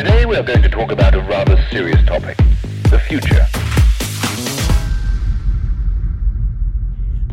Today 0.00 0.24
we 0.24 0.34
are 0.34 0.42
going 0.42 0.62
to 0.62 0.68
talk 0.70 0.90
about 0.92 1.14
a 1.14 1.20
rather 1.28 1.58
serious 1.70 2.02
topic, 2.06 2.34
the 2.84 2.98
future. 2.98 3.46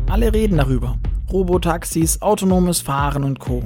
Alle 0.06 0.34
reden 0.34 0.58
darüber. 0.58 0.98
Robotaxis, 1.32 2.20
autonomes 2.20 2.82
Fahren 2.82 3.24
und 3.24 3.38
Co. 3.38 3.62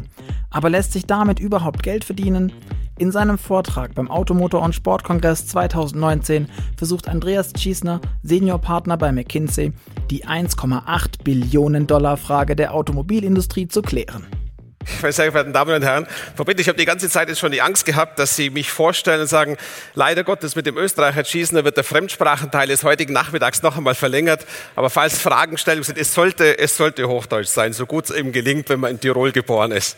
Aber 0.51 0.71
lässt 0.71 0.93
sich 0.93 1.05
damit 1.05 1.41
überhaupt 1.41 1.83
Geld 1.83 2.05
verdienen? 2.05 2.53
In 2.97 3.11
seinem 3.11 3.39
Vortrag 3.39 3.97
beim 3.97 4.09
Automotor- 4.09 4.63
und 4.63 4.73
Sportkongress 4.73 5.49
2019 5.49 6.47
versucht 6.77 7.09
Andreas 7.09 7.53
Schiesner, 7.59 8.01
Seniorpartner 8.23 8.97
bei 8.99 9.11
McKinsey, 9.11 9.73
die 10.13 10.27
1,8 10.27 11.25
Billionen 11.25 11.89
Dollar 11.89 12.17
Frage 12.17 12.55
der 12.55 12.73
Automobilindustrie 12.73 13.67
zu 13.67 13.83
klären. 13.83 14.29
Meine 15.01 15.13
sehr 15.13 15.31
verehrten 15.31 15.53
Damen 15.53 15.75
und 15.75 15.83
Herren, 15.83 16.07
Frau 16.37 16.45
Bitte, 16.45 16.61
ich 16.61 16.69
habe 16.69 16.79
die 16.79 16.85
ganze 16.85 17.09
Zeit 17.09 17.29
jetzt 17.29 17.39
schon 17.39 17.53
die 17.53 17.63
Angst 17.63 17.87
gehabt, 17.87 18.19
dass 18.19 18.35
Sie 18.35 18.51
mich 18.51 18.71
vorstellen 18.71 19.21
und 19.21 19.27
sagen, 19.29 19.57
leider 19.95 20.25
Gottes 20.25 20.57
mit 20.57 20.67
dem 20.67 20.77
Österreicher 20.77 21.25
schießen, 21.25 21.57
da 21.57 21.65
wird 21.65 21.77
der 21.77 21.85
Fremdsprachenteil 21.85 22.67
des 22.67 22.83
heutigen 22.83 23.13
Nachmittags 23.13 23.63
noch 23.63 23.77
einmal 23.77 23.95
verlängert. 23.95 24.45
Aber 24.75 24.91
falls 24.91 25.19
Fragestellungen 25.19 25.85
sind, 25.85 25.99
es 25.99 26.15
sollte, 26.15 26.59
es 26.59 26.77
sollte 26.77 27.07
Hochdeutsch 27.07 27.49
sein, 27.49 27.73
so 27.73 27.87
gut 27.87 28.07
es 28.07 28.11
eben 28.11 28.33
gelingt, 28.33 28.69
wenn 28.71 28.81
man 28.81 28.93
in 28.93 29.01
Tirol 29.01 29.31
geboren 29.31 29.71
ist. 29.71 29.97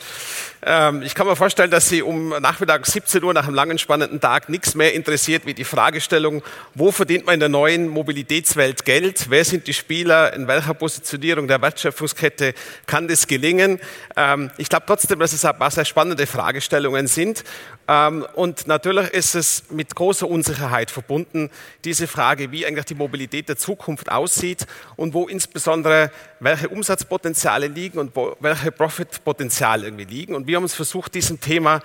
Ähm, 0.67 1.03
ich 1.03 1.15
kann 1.15 1.27
mir 1.27 1.37
vorstellen, 1.37 1.71
dass 1.71 1.89
Sie 1.89 2.03
um 2.03 2.31
Nachmittag 2.41 2.87
17 2.87 3.23
Uhr 3.23 3.33
nach 3.33 3.47
einem 3.47 3.55
langen, 3.55 3.79
spannenden 3.79 4.21
Tag 4.21 4.49
nichts 4.49 4.75
mehr 4.75 4.93
interessiert 4.95 5.47
wie 5.47 5.55
die 5.55 5.65
Fragestellung, 5.65 6.43
wo 6.75 6.91
verdient 6.91 7.27
man 7.27 7.35
in 7.35 7.41
der 7.41 7.49
neuen 7.49 7.89
Mobilitätswelt 7.89 8.85
Geld? 8.85 9.27
Wer 9.31 9.45
sind 9.45 9.67
die 9.67 9.75
Spieler? 9.75 10.33
In 10.35 10.47
welcher 10.47 10.75
Positionierung 10.75 11.49
der 11.49 11.63
Wertschöpfungskette 11.63 12.55
kann 12.87 13.09
das 13.09 13.27
gelingen? 13.27 13.81
Ähm, 14.17 14.51
ich 14.59 14.69
glaube 14.75 14.87
trotzdem, 14.87 15.21
dass 15.21 15.33
es 15.33 15.45
ein 15.45 15.57
paar 15.57 15.71
sehr 15.71 15.85
spannende 15.85 16.27
Fragestellungen 16.27 17.07
sind. 17.07 17.45
Ähm, 17.87 18.27
und 18.35 18.67
natürlich 18.67 19.09
ist 19.11 19.37
es 19.37 19.71
mit 19.71 19.95
großer 19.95 20.29
Unsicherheit 20.29 20.91
verbunden, 20.91 21.49
diese 21.85 22.09
Frage, 22.09 22.51
wie 22.51 22.67
eigentlich 22.67 22.87
die 22.87 22.97
Mobilität 22.97 23.49
der 23.49 23.57
Zukunft 23.57 24.11
aussieht 24.11 24.67
und 24.97 25.15
wo 25.15 25.29
insbesondere 25.29 26.11
welche 26.41 26.69
Umsatzpotenziale 26.69 27.69
liegen 27.69 28.01
und 28.01 28.17
welche 28.41 28.73
Profitpotenziale 28.73 29.85
irgendwie 29.85 30.07
liegen. 30.07 30.35
Und 30.35 30.49
wir 30.49 30.57
haben 30.57 30.65
uns 30.65 30.75
versucht, 30.75 31.15
diesem 31.15 31.41
Thema 31.41 31.81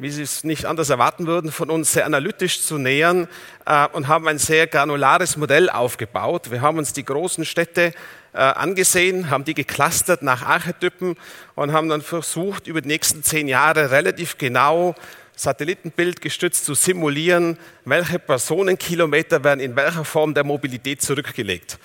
wie 0.00 0.08
Sie 0.08 0.22
es 0.22 0.44
nicht 0.44 0.64
anders 0.64 0.88
erwarten 0.88 1.26
würden, 1.26 1.52
von 1.52 1.68
uns 1.68 1.92
sehr 1.92 2.06
analytisch 2.06 2.62
zu 2.62 2.78
nähern 2.78 3.28
äh, 3.66 3.86
und 3.88 4.08
haben 4.08 4.26
ein 4.28 4.38
sehr 4.38 4.66
granulares 4.66 5.36
Modell 5.36 5.68
aufgebaut. 5.68 6.50
Wir 6.50 6.62
haben 6.62 6.78
uns 6.78 6.94
die 6.94 7.04
großen 7.04 7.44
Städte 7.44 7.92
äh, 8.32 8.38
angesehen, 8.38 9.28
haben 9.28 9.44
die 9.44 9.52
geclustert 9.52 10.22
nach 10.22 10.42
Archetypen 10.42 11.16
und 11.54 11.72
haben 11.72 11.90
dann 11.90 12.00
versucht, 12.00 12.66
über 12.66 12.80
die 12.80 12.88
nächsten 12.88 13.22
zehn 13.22 13.46
Jahre 13.46 13.90
relativ 13.90 14.38
genau 14.38 14.94
Satellitenbild 15.36 16.22
gestützt 16.22 16.64
zu 16.64 16.72
simulieren, 16.74 17.58
welche 17.84 18.18
Personenkilometer 18.18 19.44
werden 19.44 19.60
in 19.60 19.76
welcher 19.76 20.06
Form 20.06 20.32
der 20.32 20.44
Mobilität 20.44 21.02
zurückgelegt. 21.02 21.78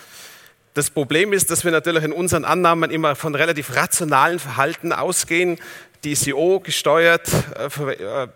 Das 0.73 0.89
Problem 0.89 1.31
ist, 1.31 1.51
dass 1.51 1.63
wir 1.63 1.71
natürlich 1.71 2.03
in 2.03 2.11
unseren 2.11 2.43
Annahmen 2.43 2.91
immer 2.91 3.15
von 3.15 3.33
relativ 3.33 3.75
rationalen 3.77 4.39
Verhalten 4.39 4.91
ausgehen. 4.91 5.57
DCO 6.05 6.59
gesteuert 6.59 7.27
äh, 7.57 7.91
äh, 7.91 8.27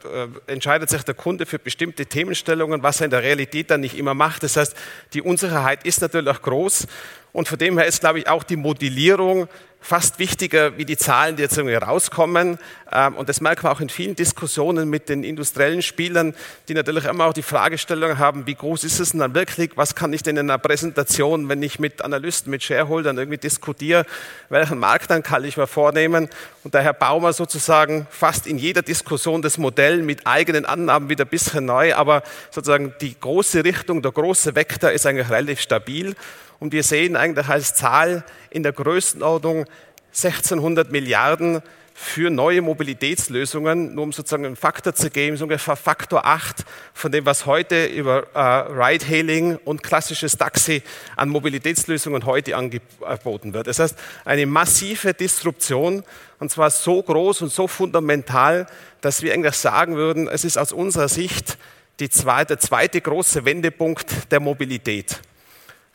entscheidet 0.47 0.89
sich 0.89 1.03
der 1.03 1.13
Kunde 1.13 1.45
für 1.45 1.59
bestimmte 1.59 2.05
Themenstellungen, 2.05 2.81
was 2.81 2.99
er 2.99 3.05
in 3.05 3.11
der 3.11 3.21
Realität 3.21 3.69
dann 3.69 3.81
nicht 3.81 3.97
immer 3.97 4.15
macht. 4.15 4.43
Das 4.43 4.57
heißt, 4.57 4.75
die 5.13 5.21
Unsicherheit 5.21 5.85
ist 5.85 6.01
natürlich 6.01 6.29
auch 6.29 6.41
groß 6.41 6.87
und 7.31 7.47
von 7.47 7.59
dem 7.59 7.77
her 7.77 7.85
ist, 7.85 7.99
glaube 7.99 8.19
ich, 8.19 8.27
auch 8.27 8.43
die 8.43 8.55
Modellierung 8.55 9.47
fast 9.81 10.19
wichtiger 10.19 10.77
wie 10.77 10.85
die 10.85 10.97
Zahlen, 10.97 11.35
die 11.37 11.41
jetzt 11.41 11.57
irgendwie 11.57 11.75
rauskommen. 11.75 12.59
Ähm, 12.91 13.15
und 13.15 13.29
das 13.29 13.39
merkt 13.39 13.63
man 13.63 13.71
auch 13.71 13.79
in 13.79 13.89
vielen 13.89 14.15
Diskussionen 14.15 14.89
mit 14.89 15.09
den 15.09 15.23
industriellen 15.23 15.81
Spielern, 15.81 16.35
die 16.67 16.73
natürlich 16.73 17.05
immer 17.05 17.25
auch 17.25 17.33
die 17.33 17.43
Fragestellung 17.43 18.17
haben, 18.17 18.45
wie 18.45 18.55
groß 18.55 18.83
ist 18.83 18.99
es 18.99 19.11
denn 19.11 19.21
dann 19.21 19.33
wirklich? 19.33 19.71
Was 19.75 19.95
kann 19.95 20.11
ich 20.11 20.21
denn 20.21 20.37
in 20.37 20.49
einer 20.49 20.57
Präsentation, 20.57 21.47
wenn 21.49 21.63
ich 21.63 21.79
mit 21.79 22.01
Analysten, 22.01 22.51
mit 22.51 22.63
Shareholdern 22.63 23.17
irgendwie 23.17 23.37
diskutiere, 23.37 24.05
welchen 24.49 24.79
Markt 24.79 25.09
dann 25.11 25.23
kann 25.23 25.43
ich 25.45 25.55
mir 25.55 25.67
vornehmen? 25.67 26.29
Und 26.63 26.73
der 26.73 26.81
Herr 26.81 26.93
Baumer 26.93 27.31
sozusagen 27.31 28.05
fast 28.09 28.47
in 28.47 28.57
jeder 28.57 28.81
Diskussion 28.81 29.41
das 29.41 29.57
Modell 29.57 30.01
mit 30.01 30.27
eigenen 30.27 30.65
Annahmen 30.65 31.09
wieder 31.09 31.25
ein 31.25 31.29
bisschen 31.29 31.65
neu, 31.65 31.95
aber 31.95 32.23
sozusagen 32.51 32.93
die 33.01 33.17
große 33.19 33.63
Richtung, 33.63 34.01
der 34.01 34.11
große 34.11 34.55
Vektor 34.55 34.91
ist 34.91 35.05
eigentlich 35.05 35.29
relativ 35.29 35.61
stabil. 35.61 36.15
Und 36.59 36.73
wir 36.73 36.83
sehen 36.83 37.15
eigentlich 37.15 37.47
als 37.47 37.73
Zahl 37.73 38.23
in 38.49 38.63
der 38.63 38.73
Größenordnung 38.73 39.65
1600 40.11 40.91
Milliarden 40.91 41.61
für 42.01 42.29
neue 42.29 42.61
Mobilitätslösungen, 42.61 43.93
nur 43.93 44.05
um 44.05 44.13
sozusagen 44.13 44.45
einen 44.45 44.55
Faktor 44.55 44.95
zu 44.95 45.09
geben, 45.09 45.35
so 45.35 45.43
ungefähr 45.43 45.75
Faktor 45.75 46.25
8 46.25 46.63
von 46.93 47.11
dem, 47.11 47.25
was 47.25 47.45
heute 47.45 47.87
über 47.87 48.25
äh, 48.33 48.39
Ride-Hailing 48.39 49.57
und 49.65 49.83
klassisches 49.83 50.37
Taxi 50.37 50.81
an 51.17 51.27
Mobilitätslösungen 51.27 52.25
heute 52.25 52.55
angeboten 52.55 53.53
wird. 53.53 53.67
Das 53.67 53.79
heißt, 53.79 53.97
eine 54.23 54.45
massive 54.45 55.13
Disruption 55.13 56.03
und 56.39 56.49
zwar 56.49 56.69
so 56.69 57.03
groß 57.03 57.41
und 57.41 57.51
so 57.51 57.67
fundamental, 57.67 58.65
dass 59.01 59.21
wir 59.21 59.33
eigentlich 59.33 59.55
sagen 59.55 59.97
würden, 59.97 60.29
es 60.29 60.45
ist 60.45 60.57
aus 60.57 60.71
unserer 60.71 61.09
Sicht 61.09 61.57
die 61.99 62.09
zweite, 62.09 62.55
der 62.55 62.59
zweite 62.59 63.01
große 63.01 63.43
Wendepunkt 63.43 64.31
der 64.31 64.39
Mobilität. 64.39 65.19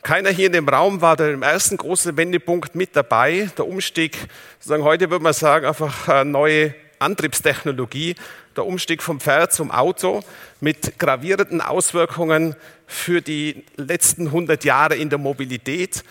Keiner 0.05 0.29
hier 0.29 0.45
in 0.45 0.51
dem 0.53 0.69
Raum 0.69 1.01
war 1.01 1.15
da 1.15 1.27
im 1.27 1.41
ersten 1.41 1.77
großen 1.77 2.15
Wendepunkt 2.15 2.75
mit 2.75 2.95
dabei. 2.95 3.49
Der 3.57 3.67
Umstieg, 3.67 4.15
sozusagen 4.59 4.83
heute 4.83 5.09
würde 5.09 5.23
man 5.23 5.33
sagen, 5.33 5.65
einfach 5.65 6.23
neue 6.23 6.75
Antriebstechnologie, 6.99 8.13
der 8.55 8.67
Umstieg 8.67 9.01
vom 9.01 9.19
Pferd 9.19 9.51
zum 9.51 9.71
Auto 9.71 10.21
mit 10.61 10.99
gravierenden 10.99 11.59
Auswirkungen 11.59 12.55
für 12.85 13.19
die 13.19 13.65
letzten 13.77 14.27
100 14.27 14.63
Jahre 14.63 14.93
in 14.93 15.09
der 15.09 15.17
Mobilität 15.17 16.03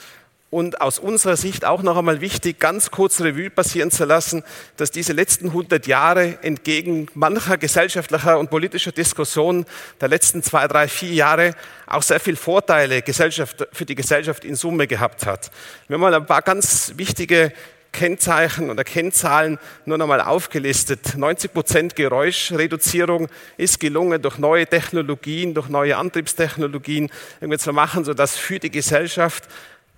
und 0.55 0.81
aus 0.81 1.01
unserer 1.01 1.37
Sicht 1.37 1.65
auch 1.65 1.83
noch 1.83 1.97
einmal 1.97 2.21
wichtig, 2.21 2.61
ganz 2.61 2.93
kurz 2.93 3.21
Revue 3.21 3.51
passieren 3.51 3.91
zu 3.91 4.05
lassen, 4.05 4.45
dass 4.77 4.93
diese 4.93 5.13
letzten 5.13 5.47
100 5.49 5.89
Jahre 5.89 6.39
entgegen 6.43 7.09
mancher 7.15 7.59
gesellschaftlicher 7.59 8.39
und 8.39 8.51
politischer 8.51 8.93
Diskussion 8.93 9.67
der 10.01 10.07
letzten 10.07 10.45
zwei, 10.45 10.69
drei, 10.69 10.87
vier 10.87 11.13
Jahre 11.13 11.57
auch 11.89 12.03
sehr 12.03 12.21
viel 12.21 12.37
Vorteile 12.37 13.03
für 13.73 13.85
die 13.85 13.97
Gesellschaft 13.97 14.45
in 14.45 14.55
Summe 14.55 14.87
gehabt 14.87 15.27
hat. 15.27 15.51
Wir 15.89 15.95
haben 15.95 16.03
mal 16.03 16.15
ein 16.15 16.25
paar 16.25 16.43
ganz 16.43 16.93
wichtige 16.95 17.53
Kennzeichen 17.95 18.71
oder 18.71 18.85
Kennzahlen 18.85 19.59
nur 19.87 19.97
noch 19.97 20.07
mal 20.07 20.21
aufgelistet. 20.21 21.17
90 21.17 21.53
Prozent 21.53 21.97
Geräuschreduzierung 21.97 23.29
ist 23.57 23.81
gelungen 23.81 24.21
durch 24.21 24.39
neue 24.39 24.67
Technologien, 24.67 25.55
durch 25.55 25.69
neue 25.69 25.97
Antriebstechnologien 25.97 27.11
irgendwie 27.41 27.59
zu 27.59 27.73
machen, 27.73 28.05
sodass 28.05 28.37
für 28.37 28.59
die 28.59 28.71
Gesellschaft 28.71 29.45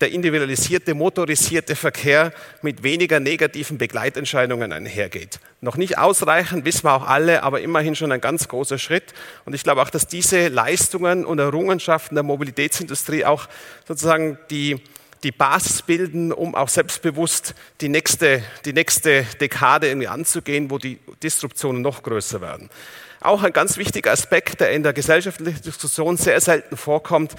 der 0.01 0.11
individualisierte, 0.11 0.95
motorisierte 0.95 1.75
Verkehr 1.75 2.33
mit 2.61 2.83
weniger 2.83 3.19
negativen 3.19 3.79
Begleitentscheidungen 3.79 4.73
einhergeht. 4.73 5.41
Noch 5.63 5.77
nicht 5.77 5.97
ausreichend, 5.97 6.67
wissen 6.67 6.85
wir 6.85 6.95
auch 6.95 7.07
alle, 7.07 7.43
aber 7.43 7.63
immerhin 7.63 7.97
schon 7.97 8.13
ein 8.13 8.21
ganz 8.21 8.49
großer 8.49 8.79
Schritt. 8.79 9.15
Und 9.47 9.55
ich 9.55 9.63
glaube 9.63 9.81
auch, 9.81 9.91
dass 9.91 10.07
diese 10.07 10.49
Leistungen 10.49 11.25
und 11.25 11.39
Errungenschaften 11.39 12.15
der 12.15 12.25
Mobilitätsindustrie 12.25 13.25
auch 13.25 13.49
sozusagen 13.89 14.39
die, 14.51 14.83
die 15.23 15.33
Basis 15.33 15.81
bilden, 15.81 16.31
um 16.31 16.55
auch 16.55 16.69
selbstbewusst 16.69 17.55
die 17.81 17.89
nächste, 17.89 18.43
die 18.67 18.75
nächste 18.75 19.25
Dekade 19.41 19.89
irgendwie 19.89 20.09
anzugehen, 20.09 20.71
wo 20.71 20.77
die 20.77 20.99
Disruptionen 21.23 21.81
noch 21.81 22.03
größer 22.03 22.43
werden. 22.43 22.69
Auch 23.23 23.43
ein 23.43 23.55
ganz 23.55 23.79
wichtiger 23.79 24.13
Aspekt, 24.13 24.61
der 24.61 24.73
in 24.73 24.83
der 24.83 24.93
gesellschaftlichen 24.93 25.63
Diskussion 25.63 26.19
sehr 26.19 26.39
selten 26.43 26.77
vorkommt, 26.77 27.35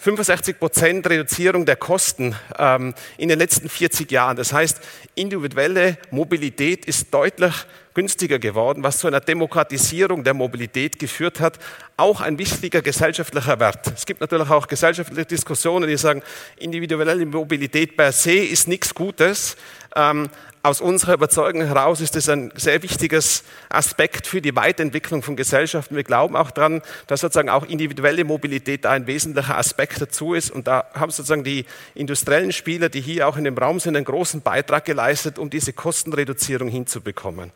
65 0.00 0.60
Prozent 0.60 1.10
Reduzierung 1.10 1.66
der 1.66 1.74
Kosten 1.74 2.36
ähm, 2.56 2.94
in 3.16 3.28
den 3.28 3.38
letzten 3.38 3.68
40 3.68 4.10
Jahren. 4.12 4.36
Das 4.36 4.52
heißt, 4.52 4.80
individuelle 5.16 5.98
Mobilität 6.12 6.84
ist 6.86 7.12
deutlich 7.12 7.52
günstiger 7.94 8.38
geworden, 8.38 8.84
was 8.84 9.00
zu 9.00 9.08
einer 9.08 9.18
Demokratisierung 9.18 10.22
der 10.22 10.34
Mobilität 10.34 11.00
geführt 11.00 11.40
hat. 11.40 11.58
Auch 11.96 12.20
ein 12.20 12.38
wichtiger 12.38 12.80
gesellschaftlicher 12.80 13.58
Wert. 13.58 13.88
Es 13.88 14.06
gibt 14.06 14.20
natürlich 14.20 14.48
auch 14.48 14.68
gesellschaftliche 14.68 15.26
Diskussionen, 15.26 15.88
die 15.88 15.96
sagen, 15.96 16.22
individuelle 16.58 17.26
Mobilität 17.26 17.96
per 17.96 18.12
se 18.12 18.36
ist 18.36 18.68
nichts 18.68 18.94
Gutes. 18.94 19.56
Ähm, 19.96 20.28
aus 20.62 20.80
unserer 20.80 21.14
Überzeugung 21.14 21.62
heraus 21.62 22.00
ist 22.00 22.16
es 22.16 22.28
ein 22.28 22.52
sehr 22.56 22.82
wichtiges 22.82 23.44
Aspekt 23.68 24.26
für 24.26 24.40
die 24.40 24.56
Weiterentwicklung 24.56 25.22
von 25.22 25.36
Gesellschaften. 25.36 25.94
Wir 25.94 26.04
glauben 26.04 26.36
auch 26.36 26.50
daran, 26.50 26.82
dass 27.06 27.20
sozusagen 27.20 27.48
auch 27.48 27.64
individuelle 27.64 28.24
Mobilität 28.24 28.84
ein 28.84 29.06
wesentlicher 29.06 29.56
Aspekt 29.56 30.00
dazu 30.00 30.34
ist. 30.34 30.50
Und 30.50 30.66
da 30.66 30.86
haben 30.94 31.10
sozusagen 31.10 31.44
die 31.44 31.64
industriellen 31.94 32.52
Spieler, 32.52 32.88
die 32.88 33.00
hier 33.00 33.28
auch 33.28 33.36
in 33.36 33.44
dem 33.44 33.56
Raum 33.56 33.78
sind, 33.78 33.96
einen 33.96 34.04
großen 34.04 34.42
Beitrag 34.42 34.84
geleistet, 34.84 35.38
um 35.38 35.48
diese 35.48 35.72
Kostenreduzierung 35.72 36.68
hinzubekommen. 36.68 37.52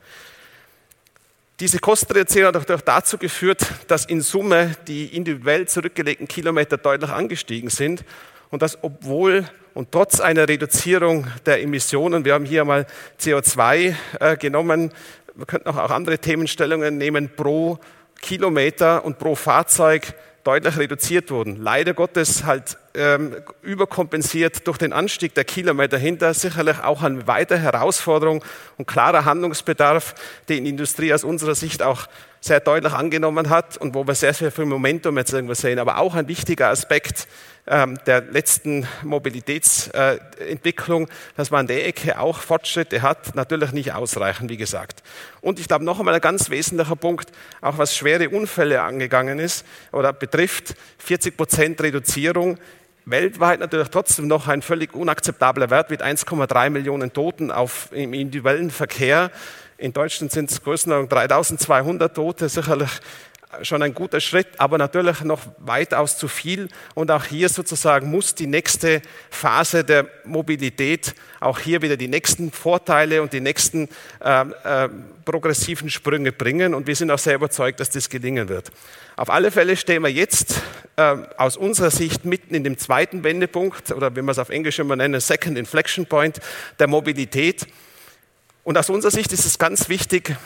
Diese 1.61 1.79
Kostenreduzierung 1.79 2.55
hat 2.55 2.71
auch 2.71 2.81
dazu 2.81 3.19
geführt, 3.19 3.67
dass 3.89 4.05
in 4.05 4.21
Summe 4.21 4.77
die 4.87 5.15
individuell 5.17 5.69
zurückgelegten 5.69 6.29
Kilometer 6.29 6.77
deutlich 6.77 7.11
angestiegen 7.11 7.71
sind 7.71 8.05
und 8.53 8.63
dass 8.63 8.79
obwohl 8.83 9.45
und 9.75 9.91
trotz 9.91 10.21
einer 10.21 10.47
Reduzierung 10.47 11.27
der 11.47 11.63
Emissionen, 11.63 12.27
wir 12.27 12.35
haben 12.35 12.45
hier 12.45 12.65
mal 12.65 12.87
CO2 13.19 13.95
äh, 14.21 14.37
genommen, 14.37 14.93
wir 15.35 15.47
könnten 15.47 15.69
auch 15.69 15.91
andere 15.91 16.19
Themenstellungen 16.19 16.99
nehmen, 16.99 17.31
pro 17.35 17.79
Kilometer 18.21 19.05
und 19.05 19.19
pro 19.19 19.35
Fahrzeug 19.35 20.15
deutlich 20.45 20.77
reduziert 20.77 21.31
wurden. 21.31 21.57
Leider 21.63 21.95
Gottes 21.95 22.45
halt 22.45 22.77
ähm, 22.95 23.37
überkompensiert 23.63 24.67
durch 24.67 24.77
den 24.77 24.93
Anstieg 24.93 25.35
der 25.35 25.45
Kilometer 25.45 25.97
hinter. 25.97 26.35
Sicherlich 26.35 26.83
auch 26.83 27.03
eine 27.03 27.27
weitere 27.27 27.59
Herausforderung 27.59 28.45
und 28.77 28.87
klarer 28.87 29.25
Handlungsbedarf, 29.25 30.15
den 30.49 30.65
die 30.65 30.71
Industrie 30.71 31.15
aus 31.15 31.25
unserer 31.25 31.55
Sicht 31.55 31.83
auch 31.83 32.07
sehr 32.41 32.61
deutlich 32.61 32.93
angenommen 32.93 33.51
hat 33.51 33.77
und 33.77 33.95
wo 33.95 34.07
wir 34.07 34.15
sehr, 34.15 34.35
sehr 34.35 34.51
viel 34.51 34.67
Momentum 34.67 35.17
jetzt 35.17 35.33
irgendwo 35.33 35.55
sehen. 35.55 35.79
Aber 35.79 35.99
auch 35.99 36.17
ein 36.17 36.29
wichtiger 36.29 36.69
Aspekt 36.69 37.29
der 37.65 38.23
letzten 38.23 38.89
Mobilitätsentwicklung, 39.03 41.09
dass 41.37 41.53
man 41.53 41.61
an 41.61 41.67
der 41.69 41.87
Ecke 41.87 42.19
auch 42.19 42.39
Fortschritte 42.39 43.03
hat, 43.03 43.37
natürlich 43.37 43.71
nicht 43.71 43.93
ausreichend, 43.93 44.51
wie 44.51 44.57
gesagt. 44.57 45.05
Und 45.41 45.61
ich 45.61 45.69
glaube, 45.69 45.85
noch 45.85 46.01
einmal 46.01 46.15
ein 46.15 46.21
ganz 46.21 46.51
wesentlicher 46.51 46.97
Punkt, 46.97 47.31
auch 47.61 47.79
was 47.79 47.97
schwere 47.97 48.31
Unfälle 48.31 48.83
angegangen 48.83 49.39
ist 49.39 49.65
oder 49.93 50.13
betrifft, 50.13 50.75
40 50.99 51.37
Prozent 51.37 51.81
Reduzierung 51.81 52.59
weltweit 53.05 53.61
natürlich 53.61 53.89
trotzdem 53.89 54.29
noch 54.29 54.49
ein 54.49 54.63
völlig 54.63 54.95
unakzeptabler 54.95 55.71
Wert 55.71 55.91
mit 55.91 56.03
1,3 56.03 56.71
Millionen 56.71 57.13
Toten 57.13 57.51
auf, 57.51 57.89
im 57.93 58.15
individuellen 58.15 58.71
Verkehr. 58.71 59.31
In 59.79 59.93
Deutschland 59.93 60.31
sind 60.31 60.51
es 60.51 60.63
Größenordnung 60.63 61.09
3200 61.09 62.15
Tote, 62.15 62.49
sicherlich 62.49 62.91
schon 63.63 63.83
ein 63.83 63.95
guter 63.95 64.21
Schritt, 64.21 64.49
aber 64.59 64.79
natürlich 64.79 65.21
noch 65.23 65.41
weitaus 65.59 66.17
zu 66.17 66.29
viel. 66.29 66.69
Und 66.95 67.11
auch 67.11 67.25
hier 67.25 67.49
sozusagen 67.49 68.11
muss 68.11 68.35
die 68.35 68.47
nächste 68.47 69.03
Phase 69.31 69.85
der 69.85 70.07
Mobilität 70.25 71.15
auch 71.41 71.59
hier 71.59 71.83
wieder 71.83 71.97
die 71.97 72.09
nächsten 72.09 72.53
Vorteile 72.53 73.21
und 73.21 73.33
die 73.33 73.41
nächsten 73.41 73.89
äh, 74.25 74.43
äh, 74.43 74.89
progressiven 75.25 75.91
Sprünge 75.91 76.33
bringen. 76.33 76.75
Und 76.75 76.87
wir 76.87 76.97
sind 76.97 77.11
auch 77.11 77.19
sehr 77.19 77.35
überzeugt, 77.35 77.81
dass 77.81 77.91
das 77.91 78.09
gelingen 78.09 78.49
wird. 78.49 78.71
Auf 79.17 79.29
alle 79.29 79.51
Fälle 79.51 79.77
stehen 79.77 80.03
wir 80.03 80.11
jetzt 80.11 80.63
äh, 80.97 81.17
aus 81.37 81.57
unserer 81.57 81.91
Sicht 81.91 82.25
mitten 82.25 82.55
in 82.55 82.65
dem 82.65 82.79
zweiten 82.79 83.25
Wendepunkt 83.25 83.91
oder 83.91 84.15
wie 84.15 84.23
wir 84.23 84.31
es 84.31 84.39
auf 84.39 84.51
Englisch 84.51 84.79
immer 84.79 84.97
nennen, 84.97 85.21
Second 85.21 85.59
Inflection 85.59 86.07
Point 86.07 86.41
der 86.79 86.87
Mobilität. 86.87 87.67
Und 88.65 88.79
aus 88.79 88.89
unserer 88.91 89.11
Sicht 89.11 89.33
ist 89.33 89.45
es 89.45 89.59
ganz 89.59 89.89
wichtig, 89.89 90.37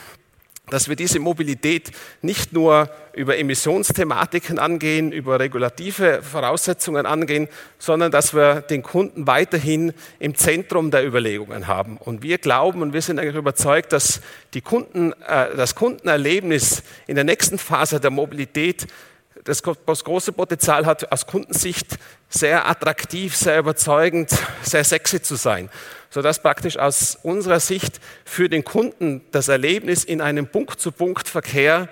dass 0.68 0.88
wir 0.88 0.96
diese 0.96 1.20
Mobilität 1.20 1.92
nicht 2.22 2.52
nur 2.52 2.90
über 3.12 3.38
Emissionsthematiken 3.38 4.58
angehen, 4.58 5.12
über 5.12 5.38
regulative 5.38 6.22
Voraussetzungen 6.22 7.06
angehen, 7.06 7.48
sondern 7.78 8.10
dass 8.10 8.34
wir 8.34 8.62
den 8.62 8.82
Kunden 8.82 9.26
weiterhin 9.28 9.92
im 10.18 10.34
Zentrum 10.34 10.90
der 10.90 11.06
Überlegungen 11.06 11.68
haben. 11.68 11.98
Und 11.98 12.22
wir 12.22 12.38
glauben 12.38 12.82
und 12.82 12.92
wir 12.92 13.02
sind 13.02 13.20
eigentlich 13.20 13.36
überzeugt, 13.36 13.92
dass 13.92 14.20
die 14.54 14.60
Kunden, 14.60 15.12
äh, 15.12 15.54
das 15.56 15.76
Kundenerlebnis 15.76 16.82
in 17.06 17.14
der 17.14 17.24
nächsten 17.24 17.58
Phase 17.58 18.00
der 18.00 18.10
Mobilität 18.10 18.86
das 19.44 19.62
große 19.62 20.32
Potenzial 20.32 20.86
hat, 20.86 21.12
aus 21.12 21.26
Kundensicht 21.26 21.98
sehr 22.28 22.68
attraktiv, 22.68 23.36
sehr 23.36 23.60
überzeugend, 23.60 24.30
sehr 24.62 24.82
sexy 24.82 25.22
zu 25.22 25.36
sein 25.36 25.70
sodass 26.10 26.42
praktisch 26.42 26.78
aus 26.78 27.18
unserer 27.22 27.60
Sicht 27.60 28.00
für 28.24 28.48
den 28.48 28.64
Kunden 28.64 29.22
das 29.32 29.48
Erlebnis 29.48 30.04
in 30.04 30.20
einem 30.20 30.46
Punkt-zu-Punkt-Verkehr 30.46 31.88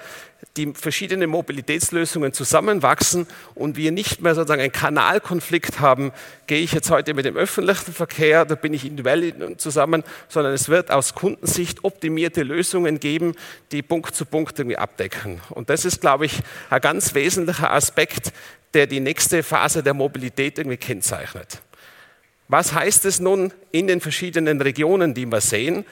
die 0.57 0.73
verschiedenen 0.75 1.31
Mobilitätslösungen 1.31 2.33
zusammenwachsen 2.33 3.27
und 3.55 3.77
wir 3.77 3.93
nicht 3.93 4.21
mehr 4.21 4.35
sozusagen 4.35 4.61
einen 4.61 4.73
Kanalkonflikt 4.73 5.81
haben, 5.81 6.13
gehe 6.47 6.61
ich 6.61 6.73
jetzt 6.73 6.91
heute 6.91 7.15
mit 7.15 7.25
dem 7.25 7.37
öffentlichen 7.37 7.93
Verkehr, 7.93 8.45
da 8.45 8.55
bin 8.55 8.75
ich 8.75 8.85
individuell 8.85 9.57
zusammen, 9.57 10.05
sondern 10.29 10.53
es 10.53 10.69
wird 10.69 10.91
aus 10.91 11.15
Kundensicht 11.15 11.85
optimierte 11.85 12.43
Lösungen 12.43 13.01
geben, 13.01 13.35
die 13.73 13.83
Punkt 13.83 14.15
zu 14.15 14.27
Punkt 14.27 14.59
irgendwie 14.59 14.79
abdecken. 14.79 15.41
Und 15.51 15.71
das 15.71 15.85
ist, 15.85 16.01
glaube 16.01 16.27
ich, 16.27 16.41
ein 16.71 16.81
ganz 16.81 17.15
wesentlicher 17.15 17.73
Aspekt, 17.73 18.33
der 18.75 18.87
die 18.87 19.01
nächste 19.01 19.43
Phase 19.43 19.83
der 19.83 19.95
Mobilität 19.95 20.59
irgendwie 20.59 20.77
kennzeichnet. 20.77 21.61
Was 22.49 22.75
heißt 22.75 23.05
es 23.07 23.21
nun 23.21 23.53
in 23.73 23.87
den 23.87 24.01
verschiedenen 24.01 24.61
Regionen, 24.61 25.15
die 25.15 25.27
wir 25.27 25.41
sehen? 25.41 25.85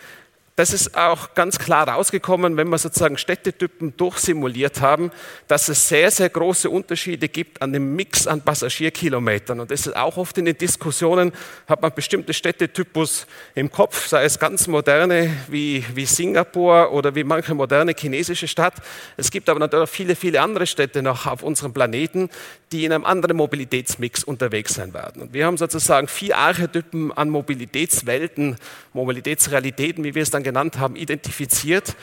Das 0.55 0.75
ist 0.75 0.99
auch 0.99 1.33
ganz 1.35 1.59
klar 1.59 1.89
rausgekommen, 1.89 2.59
wenn 2.59 2.69
wir 2.69 2.77
sozusagen 2.77 3.17
Städtetypen 3.17 3.97
durchsimuliert 3.97 4.83
haben, 4.83 5.11
dass 5.49 5.71
es 5.71 5.89
sehr, 5.89 6.11
sehr 6.11 6.29
große 6.29 6.69
Unterschiede 6.69 7.31
gibt 7.31 7.63
an 7.63 7.73
dem 7.73 7.97
Mix 7.97 8.27
an 8.27 8.43
Passagierkilometern. 8.43 9.61
Und 9.61 9.71
das 9.71 9.87
ist 9.87 9.97
auch 9.97 10.19
oft 10.19 10.37
in 10.37 10.45
den 10.45 10.59
Diskussionen, 10.59 11.33
hat 11.67 11.81
man 11.81 11.95
bestimmte 11.95 12.35
Städtetypus 12.35 13.27
im 13.55 13.71
Kopf, 13.71 14.07
sei 14.09 14.25
es 14.25 14.39
ganz 14.39 14.67
moderne 14.67 15.35
wie, 15.49 15.87
wie 15.95 16.05
Singapur 16.05 16.93
oder 16.93 17.15
wie 17.15 17.25
manche 17.25 17.55
moderne 17.55 17.95
chinesische 17.99 18.47
Stadt. 18.47 18.75
Es 19.17 19.31
gibt 19.31 19.49
aber 19.49 19.59
natürlich 19.59 19.89
viele, 19.89 20.17
viele 20.17 20.43
andere 20.43 20.67
Städte 20.67 21.03
noch 21.03 21.25
auf 21.25 21.43
unserem 21.43 21.73
Planeten, 21.73 22.29
die 22.73 22.85
in 22.85 22.93
einem 22.93 23.05
anderen 23.05 23.37
Mobilitätsmix 23.37 24.25
unterwegs 24.25 24.75
sein 24.75 24.95
werden. 24.95 25.23
Und 25.23 25.35
wir 25.35 25.47
haben 25.47 25.57
sozusagen 25.57 26.09
vier 26.09 26.39
Archetypen 26.39 27.13
an 27.13 27.31
Mobilitätswelten, 27.31 28.57
Mobilitätsrealitäten, 28.93 30.03
wie 30.05 30.15
wir 30.15 30.23
es 30.23 30.31
dann 30.31 30.43
genannt 30.43 30.79
haben, 30.79 30.97
identifiziert. 30.97 31.95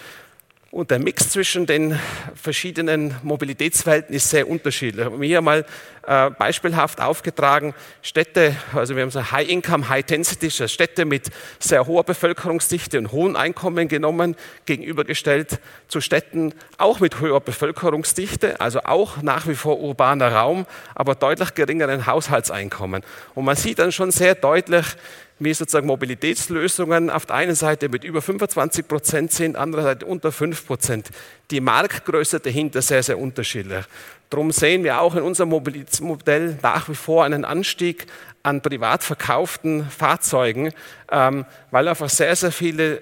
Und 0.71 0.91
der 0.91 0.99
Mix 0.99 1.29
zwischen 1.29 1.65
den 1.65 1.99
verschiedenen 2.35 3.15
Mobilitätswelten 3.23 4.13
ist 4.13 4.29
sehr 4.29 4.47
unterschiedlich. 4.47 4.99
Ich 4.99 5.05
habe 5.05 5.17
mir 5.17 5.25
hier 5.25 5.41
mal 5.41 5.65
äh, 6.05 6.29
beispielhaft 6.29 7.01
aufgetragen, 7.01 7.73
Städte, 8.03 8.55
also 8.75 8.95
wir 8.95 9.01
haben 9.01 9.09
so 9.09 9.31
High 9.31 9.49
Income, 9.49 9.89
High 9.89 10.05
Density, 10.05 10.45
also 10.45 10.67
Städte 10.67 11.05
mit 11.05 11.31
sehr 11.57 11.87
hoher 11.87 12.03
Bevölkerungsdichte 12.03 12.99
und 12.99 13.11
hohen 13.11 13.35
Einkommen 13.35 13.87
genommen, 13.87 14.35
gegenübergestellt 14.67 15.59
zu 15.87 16.01
Städten 16.01 16.53
auch 16.77 16.99
mit 16.99 17.19
hoher 17.19 17.41
Bevölkerungsdichte, 17.41 18.61
also 18.61 18.81
auch 18.83 19.23
nach 19.23 19.47
wie 19.47 19.55
vor 19.55 19.79
urbaner 19.79 20.33
Raum, 20.33 20.67
aber 20.93 21.15
deutlich 21.15 21.55
geringeren 21.55 22.05
Haushaltseinkommen. 22.05 23.01
Und 23.33 23.43
man 23.43 23.55
sieht 23.55 23.79
dann 23.79 23.91
schon 23.91 24.11
sehr 24.11 24.35
deutlich, 24.35 24.85
wie 25.39 25.53
sozusagen 25.53 25.87
Mobilitätslösungen 25.87 27.09
auf 27.09 27.25
der 27.25 27.37
einen 27.37 27.55
Seite 27.55 27.89
mit 27.89 28.03
über 28.03 28.21
25 28.21 28.87
Prozent 28.87 29.31
sind, 29.31 29.55
andererseits 29.55 30.03
unter 30.03 30.31
5 30.31 30.67
Prozent. 30.67 31.09
Die 31.49 31.61
Marktgröße 31.61 32.39
dahinter 32.39 32.81
sehr, 32.81 33.03
sehr 33.03 33.17
unterschiedlich. 33.17 33.85
Darum 34.29 34.51
sehen 34.51 34.83
wir 34.83 35.01
auch 35.01 35.15
in 35.15 35.23
unserem 35.23 35.49
Mobilitätsmodell 35.49 36.59
nach 36.61 36.87
wie 36.89 36.95
vor 36.95 37.23
einen 37.23 37.45
Anstieg 37.45 38.05
an 38.43 38.61
privat 38.61 39.03
verkauften 39.03 39.89
Fahrzeugen, 39.89 40.71
ähm, 41.11 41.45
weil 41.71 41.87
einfach 41.87 42.09
sehr, 42.09 42.35
sehr 42.35 42.51
viele 42.51 43.01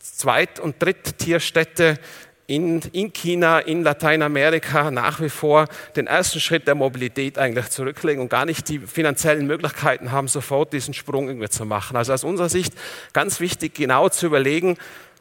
Zweit- 0.00 0.60
und 0.60 0.82
Dritttierstädte 0.82 1.98
in, 2.46 2.80
in 2.92 3.12
China, 3.12 3.58
in 3.58 3.82
Lateinamerika 3.82 4.90
nach 4.90 5.20
wie 5.20 5.30
vor 5.30 5.66
den 5.96 6.06
ersten 6.06 6.40
Schritt 6.40 6.66
der 6.66 6.74
Mobilität 6.74 7.38
eigentlich 7.38 7.70
zurücklegen 7.70 8.22
und 8.22 8.28
gar 8.28 8.44
nicht 8.44 8.68
die 8.68 8.80
finanziellen 8.80 9.46
Möglichkeiten 9.46 10.12
haben, 10.12 10.28
sofort 10.28 10.72
diesen 10.72 10.92
Sprung 10.92 11.28
irgendwie 11.28 11.48
zu 11.48 11.64
machen. 11.64 11.96
Also 11.96 12.12
aus 12.12 12.24
unserer 12.24 12.48
Sicht 12.50 12.74
ganz 13.12 13.40
wichtig, 13.40 13.74
genau 13.74 14.08
zu 14.10 14.26
überlegen, 14.26 14.76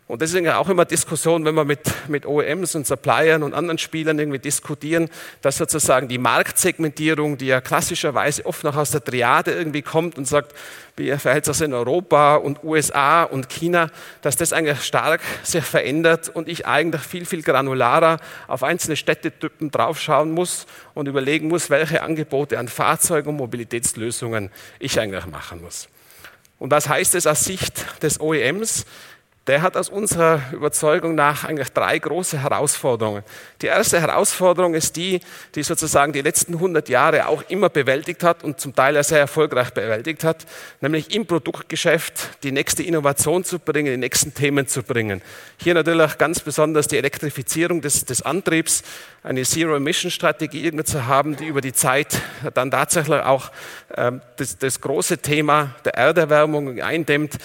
und 0.06 0.22
deswegen 0.22 0.50
auch 0.50 0.68
immer 0.68 0.84
Diskussion, 0.84 1.46
wenn 1.46 1.56
wir 1.56 1.64
mit, 1.64 1.80
mit 2.10 2.26
OEMs 2.26 2.76
und 2.76 2.86
Suppliern 2.86 3.42
und 3.42 3.54
anderen 3.54 3.78
Spielern 3.78 4.20
irgendwie 4.20 4.40
diskutieren, 4.40 5.10
dass 5.42 5.58
sozusagen 5.58 6.10
die 6.10 6.18
Marktsegmentierung, 6.18 7.38
die 7.38 7.46
ja 7.46 7.62
klassischerweise 7.62 8.46
oft 8.46 8.66
noch 8.66 8.76
aus 8.76 8.92
der 8.92 9.02
Triade 9.02 9.52
irgendwie 9.52 9.82
kommt 9.82 10.18
und 10.18 10.28
sagt, 10.28 10.54
wie 10.98 11.16
verhält 11.18 11.46
sich 11.46 11.54
das 11.54 11.62
in 11.62 11.74
Europa 11.74 12.36
und 12.36 12.66
USA 12.66 13.24
und 13.24 13.48
China, 13.48 13.90
dass 14.22 14.36
das 14.36 14.52
eigentlich 14.52 14.84
stark 14.84 15.22
sich 15.42 15.64
verändert 15.64 16.28
und 16.28 16.50
ich 16.50 16.68
eigentlich 16.68 17.02
viel, 17.02 17.26
viel 17.26 17.42
granularer 17.42 18.18
auf 18.48 18.62
einzelne 18.62 18.98
Städtetypen 18.98 19.72
draufschauen 19.72 20.32
muss 20.32 20.68
und 20.94 21.08
überlegen 21.08 21.48
muss, 21.48 21.70
welche 21.70 22.04
Angebote 22.04 22.60
an 22.60 22.68
Fahrzeugen 22.68 23.30
und 23.30 23.38
Mobilitätslösungen 23.38 24.52
ich 24.80 25.00
eigentlich 25.00 25.26
machen 25.28 25.62
muss. 25.62 25.88
Und 26.60 26.72
was 26.72 26.88
heißt 26.88 27.16
es 27.16 27.28
aus 27.28 27.44
Sicht 27.44 27.86
des 28.02 28.20
OEMs? 28.22 28.86
Der 29.48 29.62
hat 29.62 29.76
aus 29.76 29.90
unserer 29.90 30.42
Überzeugung 30.54 31.16
nach 31.16 31.44
eigentlich 31.44 31.70
drei 31.70 32.00
große 32.00 32.42
Herausforderungen. 32.42 33.24
Die 33.62 33.68
erste 33.68 34.00
Herausforderung 34.00 34.74
ist 34.74 34.96
die, 34.96 35.20
die 35.56 35.64
sozusagen 35.64 36.14
die 36.14 36.22
letzten 36.22 36.54
100 36.54 36.88
Jahre 36.88 37.28
auch 37.28 37.44
immer 37.50 37.68
bewältigt 37.68 38.24
hat 38.24 38.46
und 38.46 38.62
zum 38.62 38.74
Teil 38.74 39.04
sehr 39.04 39.20
erfolgreich 39.20 39.72
bewältigt 39.72 40.24
hat, 40.24 40.46
nämlich 40.80 41.14
im 41.14 41.26
Produktgeschäft 41.26 42.42
die 42.44 42.54
nächste 42.54 42.84
Innovation 42.84 43.44
zu 43.44 43.60
bringen, 43.60 43.92
die 43.92 43.98
nächsten 43.98 44.34
Themen 44.34 44.66
zu 44.68 44.82
bringen. 44.82 45.22
Hier 45.58 45.74
natürlich 45.74 46.18
ganz 46.18 46.40
besonders 46.40 46.88
die 46.88 46.98
Elektrifizierung 46.98 47.82
des, 47.82 48.06
des 48.06 48.22
Antriebs, 48.22 48.84
eine 49.24 49.44
Zero-Emission-Strategie 49.44 50.64
irgendwie 50.64 50.86
zu 50.86 51.06
haben, 51.06 51.36
die 51.36 51.48
über 51.48 51.60
die 51.60 51.74
Zeit 51.74 52.22
dann 52.54 52.72
tatsächlich 52.72 53.22
auch 53.22 53.52
ähm, 53.96 54.22
das, 54.38 54.58
das 54.58 54.80
große 54.80 55.18
Thema 55.18 55.76
der 55.84 55.96
Erderwärmung 55.96 56.82
eindämmt, 56.82 57.40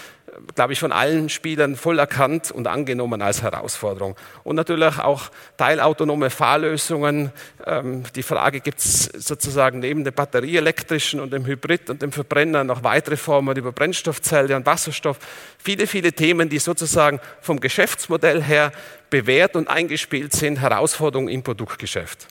glaube 0.55 0.73
ich, 0.73 0.81
von 0.81 0.93
allen 0.93 1.29
Spielern 1.29 1.77
voll 1.77 1.99
erkannt 1.99 2.51
und 2.51 2.67
angenommen 2.67 3.23
als 3.23 3.43
Herausforderung. 3.43 4.17
Und 4.45 4.57
natürlich 4.57 4.99
auch 4.99 5.31
teilautonome 5.57 6.31
Fahrlösungen. 6.31 7.33
Ähm, 7.67 8.05
die 8.15 8.23
Frage, 8.23 8.61
gibt 8.61 8.79
es 8.79 9.05
sozusagen 9.05 9.81
neben 9.81 10.05
dem 10.05 10.15
batterieelektrischen 10.15 11.21
und 11.21 11.33
dem 11.33 11.47
Hybrid 11.47 11.91
und 11.91 12.03
dem 12.03 12.13
Verbrenner 12.13 12.65
noch 12.65 12.85
weitere 12.85 13.17
Formen 13.17 13.57
über 13.57 13.73
Brennstoffzelle 13.73 14.55
und 14.57 14.67
Wasserstoff? 14.67 15.19
Viele, 15.59 15.87
viele 15.87 16.13
Themen, 16.13 16.49
die 16.49 16.59
sozusagen 16.59 17.21
vom 17.41 17.61
Geschäftsmodell 17.61 18.43
her 18.43 18.73
bewährt 19.11 19.57
und 19.57 19.69
eingespielt 19.69 20.33
sind, 20.33 20.61
Herausforderungen 20.61 21.29
im 21.29 21.43
Produktgeschäft. 21.43 22.27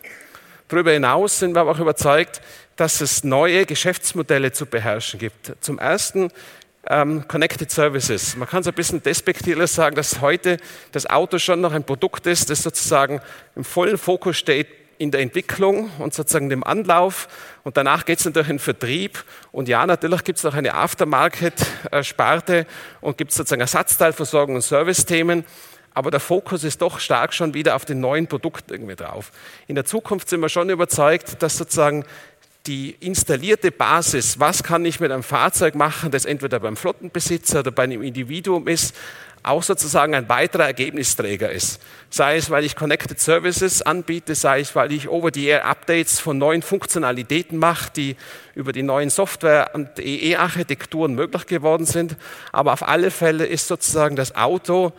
Darüber 0.67 0.91
hinaus 0.91 1.39
sind 1.39 1.55
wir 1.55 1.61
aber 1.61 1.71
auch 1.71 1.79
überzeugt, 1.79 2.41
dass 2.75 3.01
es 3.01 3.23
neue 3.23 3.65
Geschäftsmodelle 3.65 4.51
zu 4.51 4.65
beherrschen 4.65 5.19
gibt. 5.19 5.53
Zum 5.61 5.79
ersten 5.79 6.29
ähm, 6.89 7.27
Connected 7.27 7.69
Services. 7.71 8.35
Man 8.35 8.47
kann 8.47 8.61
es 8.61 8.67
ein 8.67 8.73
bisschen 8.73 9.01
despektierlich 9.01 9.71
sagen, 9.71 9.95
dass 9.95 10.21
heute 10.21 10.57
das 10.91 11.09
Auto 11.09 11.37
schon 11.39 11.61
noch 11.61 11.73
ein 11.73 11.83
Produkt 11.83 12.25
ist, 12.27 12.49
das 12.49 12.63
sozusagen 12.63 13.21
im 13.55 13.63
vollen 13.63 13.97
Fokus 13.97 14.37
steht 14.37 14.67
in 14.97 15.11
der 15.11 15.21
Entwicklung 15.21 15.91
und 15.99 16.13
sozusagen 16.13 16.49
dem 16.49 16.63
Anlauf. 16.63 17.27
Und 17.63 17.77
danach 17.77 18.05
geht 18.05 18.19
es 18.19 18.25
natürlich 18.25 18.49
in 18.49 18.55
den 18.55 18.61
Vertrieb. 18.61 19.23
Und 19.51 19.67
ja, 19.67 19.85
natürlich 19.85 20.23
gibt 20.23 20.37
es 20.37 20.43
noch 20.43 20.55
eine 20.55 20.73
Aftermarket-Sparte 20.73 22.65
und 23.01 23.17
gibt 23.17 23.31
es 23.31 23.37
sozusagen 23.37 23.61
Ersatzteilversorgung 23.61 24.55
und 24.55 24.61
Service-Themen. 24.61 25.45
Aber 25.93 26.11
der 26.11 26.19
Fokus 26.19 26.63
ist 26.63 26.81
doch 26.81 26.99
stark 26.99 27.33
schon 27.33 27.53
wieder 27.55 27.75
auf 27.75 27.83
den 27.83 27.99
neuen 27.99 28.27
Produkten 28.27 28.71
irgendwie 28.71 28.95
drauf. 28.95 29.31
In 29.67 29.75
der 29.75 29.85
Zukunft 29.85 30.29
sind 30.29 30.41
wir 30.41 30.49
schon 30.49 30.69
überzeugt, 30.69 31.41
dass 31.41 31.57
sozusagen 31.57 32.05
die 32.67 32.95
installierte 32.99 33.71
Basis, 33.71 34.39
was 34.39 34.61
kann 34.61 34.85
ich 34.85 34.99
mit 34.99 35.11
einem 35.11 35.23
Fahrzeug 35.23 35.75
machen, 35.75 36.11
das 36.11 36.25
entweder 36.25 36.59
beim 36.59 36.75
Flottenbesitzer 36.75 37.59
oder 37.61 37.71
bei 37.71 37.83
einem 37.83 38.03
Individuum 38.03 38.67
ist, 38.67 38.93
auch 39.43 39.63
sozusagen 39.63 40.13
ein 40.13 40.27
weiterer 40.27 40.65
Ergebnisträger 40.65 41.49
ist. 41.49 41.81
Sei 42.09 42.35
es, 42.35 42.49
weil 42.49 42.65
ich 42.65 42.75
Connected 42.75 43.19
Services 43.19 43.81
anbiete, 43.81 44.35
sei 44.35 44.59
es, 44.59 44.75
weil 44.75 44.91
ich 44.91 45.07
Over-the-Air-Updates 45.07 46.19
von 46.19 46.37
neuen 46.37 46.61
Funktionalitäten 46.61 47.57
mache, 47.57 47.91
die 47.95 48.15
über 48.55 48.73
die 48.73 48.83
neuen 48.83 49.09
Software- 49.09 49.71
und 49.73 49.99
EE-Architekturen 49.99 51.15
möglich 51.15 51.45
geworden 51.45 51.85
sind. 51.85 52.17
Aber 52.51 52.73
auf 52.73 52.85
alle 52.85 53.11
Fälle 53.11 53.45
ist 53.45 53.67
sozusagen 53.67 54.15
das 54.15 54.35
Auto 54.35 54.91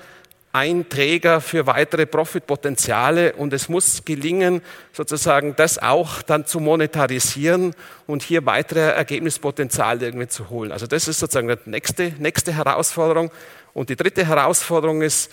ein 0.52 0.88
Träger 0.88 1.40
für 1.40 1.66
weitere 1.66 2.06
Profitpotenziale 2.06 3.34
und 3.34 3.52
es 3.52 3.68
muss 3.68 4.04
gelingen, 4.04 4.62
sozusagen 4.92 5.54
das 5.56 5.78
auch 5.78 6.22
dann 6.22 6.46
zu 6.46 6.58
monetarisieren 6.60 7.74
und 8.06 8.22
hier 8.22 8.46
weitere 8.46 8.80
Ergebnispotenziale 8.80 10.06
irgendwie 10.06 10.28
zu 10.28 10.48
holen. 10.48 10.72
Also 10.72 10.86
das 10.86 11.06
ist 11.06 11.20
sozusagen 11.20 11.48
die 11.48 11.70
nächste, 11.70 12.14
nächste 12.18 12.54
Herausforderung. 12.54 13.30
Und 13.74 13.90
die 13.90 13.96
dritte 13.96 14.26
Herausforderung 14.26 15.02
ist, 15.02 15.30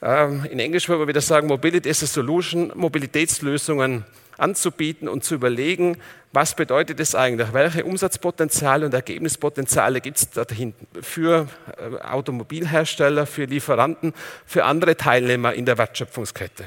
in 0.00 0.58
Englisch 0.58 0.88
würde 0.88 1.00
man 1.00 1.08
wieder 1.08 1.20
sagen, 1.20 1.46
Mobility 1.46 1.88
is 1.88 2.02
a 2.02 2.06
Solution, 2.06 2.72
Mobilitätslösungen 2.74 4.04
anzubieten 4.38 5.08
und 5.08 5.24
zu 5.24 5.34
überlegen, 5.34 5.98
was 6.32 6.54
bedeutet 6.54 7.00
es 7.00 7.14
eigentlich? 7.14 7.52
Welche 7.52 7.84
Umsatzpotenziale 7.84 8.86
und 8.86 8.94
Ergebnispotenziale 8.94 10.00
gibt 10.00 10.16
es 10.16 10.30
da 10.30 10.44
hinten 10.48 10.86
für 11.02 11.48
äh, 11.76 12.02
Automobilhersteller, 12.02 13.26
für 13.26 13.44
Lieferanten, 13.44 14.14
für 14.46 14.64
andere 14.64 14.96
Teilnehmer 14.96 15.52
in 15.52 15.66
der 15.66 15.76
Wertschöpfungskette? 15.76 16.66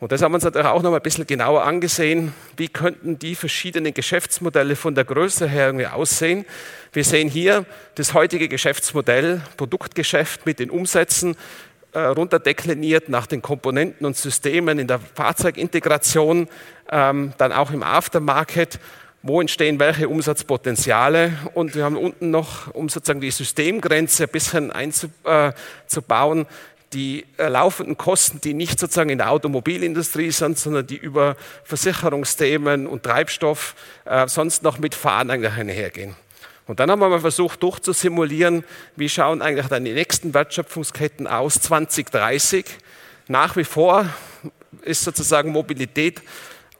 Und 0.00 0.12
das 0.12 0.22
haben 0.22 0.30
wir 0.30 0.36
uns 0.36 0.44
natürlich 0.44 0.68
auch 0.68 0.80
noch 0.80 0.90
mal 0.90 0.98
ein 0.98 1.02
bisschen 1.02 1.26
genauer 1.26 1.64
angesehen. 1.64 2.32
Wie 2.56 2.68
könnten 2.68 3.18
die 3.18 3.34
verschiedenen 3.34 3.94
Geschäftsmodelle 3.94 4.76
von 4.76 4.94
der 4.94 5.04
Größe 5.04 5.48
her 5.48 5.66
irgendwie 5.66 5.88
aussehen? 5.88 6.44
Wir 6.92 7.02
sehen 7.02 7.28
hier 7.28 7.66
das 7.96 8.14
heutige 8.14 8.48
Geschäftsmodell, 8.48 9.40
Produktgeschäft 9.56 10.46
mit 10.46 10.60
den 10.60 10.70
Umsätzen, 10.70 11.36
äh, 11.92 12.00
runterdekliniert 12.00 13.08
nach 13.08 13.26
den 13.26 13.42
Komponenten 13.42 14.06
und 14.06 14.16
Systemen 14.16 14.78
in 14.78 14.86
der 14.86 15.00
Fahrzeugintegration, 15.00 16.48
ähm, 16.90 17.32
dann 17.38 17.52
auch 17.52 17.70
im 17.70 17.82
Aftermarket, 17.82 18.78
wo 19.22 19.40
entstehen 19.40 19.78
welche 19.78 20.08
Umsatzpotenziale. 20.08 21.32
Und 21.54 21.74
wir 21.74 21.84
haben 21.84 21.96
unten 21.96 22.30
noch, 22.30 22.72
um 22.74 22.88
sozusagen 22.88 23.20
die 23.20 23.30
Systemgrenze 23.30 24.24
ein 24.24 24.28
bisschen 24.28 24.70
einzubauen, 24.70 26.46
die 26.92 27.26
laufenden 27.36 27.98
Kosten, 27.98 28.40
die 28.40 28.54
nicht 28.54 28.78
sozusagen 28.78 29.10
in 29.10 29.18
der 29.18 29.30
Automobilindustrie 29.30 30.30
sind, 30.30 30.58
sondern 30.58 30.86
die 30.86 30.96
über 30.96 31.36
Versicherungsthemen 31.64 32.86
und 32.86 33.02
Treibstoff 33.02 33.74
äh, 34.04 34.26
sonst 34.26 34.62
noch 34.62 34.78
mit 34.78 34.94
Fahren 34.94 35.30
einhergehen. 35.30 36.16
Und 36.68 36.80
dann 36.80 36.90
haben 36.90 37.00
wir 37.00 37.08
mal 37.08 37.18
versucht 37.18 37.62
durchzusimulieren, 37.62 38.62
wie 38.94 39.08
schauen 39.08 39.40
eigentlich 39.40 39.66
dann 39.68 39.86
die 39.86 39.94
nächsten 39.94 40.34
Wertschöpfungsketten 40.34 41.26
aus 41.26 41.54
2030. 41.54 42.66
Nach 43.26 43.56
wie 43.56 43.64
vor 43.64 44.04
ist 44.82 45.02
sozusagen 45.02 45.50
Mobilität 45.50 46.20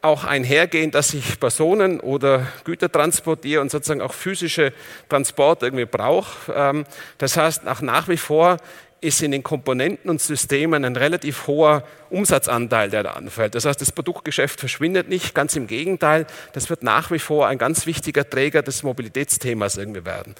auch 0.02 0.24
einhergehend, 0.24 0.94
dass 0.94 1.14
ich 1.14 1.40
Personen 1.40 2.00
oder 2.00 2.46
Güter 2.64 2.92
transportiere 2.92 3.62
und 3.62 3.70
sozusagen 3.70 4.02
auch 4.02 4.12
physische 4.12 4.74
Transport 5.08 5.62
irgendwie 5.62 5.86
brauche. 5.86 6.52
Ähm, 6.54 6.84
das 7.16 7.38
heißt, 7.38 7.64
nach 7.64 8.08
wie 8.08 8.18
vor 8.18 8.58
ist 9.00 9.22
in 9.22 9.30
den 9.30 9.42
Komponenten 9.42 10.10
und 10.10 10.20
Systemen 10.20 10.84
ein 10.84 10.96
relativ 10.96 11.46
hoher 11.46 11.84
Umsatzanteil, 12.10 12.90
der 12.90 13.02
da 13.02 13.10
anfällt. 13.12 13.54
Das 13.54 13.64
heißt, 13.64 13.80
das 13.80 13.92
Produktgeschäft 13.92 14.58
verschwindet 14.58 15.08
nicht, 15.08 15.34
ganz 15.34 15.54
im 15.56 15.66
Gegenteil, 15.66 16.26
das 16.52 16.68
wird 16.70 16.82
nach 16.82 17.10
wie 17.10 17.18
vor 17.18 17.46
ein 17.46 17.58
ganz 17.58 17.86
wichtiger 17.86 18.28
Träger 18.28 18.62
des 18.62 18.82
Mobilitätsthemas 18.82 19.76
irgendwie 19.76 20.04
werden. 20.04 20.34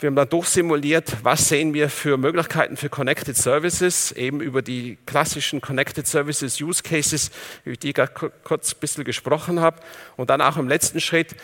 Wir 0.00 0.08
haben 0.08 0.16
dann 0.16 0.28
durchsimuliert, 0.28 1.16
was 1.22 1.48
sehen 1.48 1.72
wir 1.72 1.88
für 1.88 2.16
Möglichkeiten 2.16 2.76
für 2.76 2.88
Connected 2.88 3.36
Services, 3.36 4.12
eben 4.12 4.40
über 4.40 4.60
die 4.60 4.98
klassischen 5.06 5.60
Connected 5.60 6.06
Services 6.06 6.60
Use 6.60 6.82
Cases, 6.82 7.30
über 7.64 7.76
die 7.76 7.90
ich 7.90 7.96
kurz 8.42 8.74
ein 8.74 8.80
bisschen 8.80 9.04
gesprochen 9.04 9.60
habe. 9.60 9.80
Und 10.16 10.30
dann 10.30 10.40
auch 10.40 10.56
im 10.56 10.68
letzten 10.68 11.00
Schritt, 11.00 11.36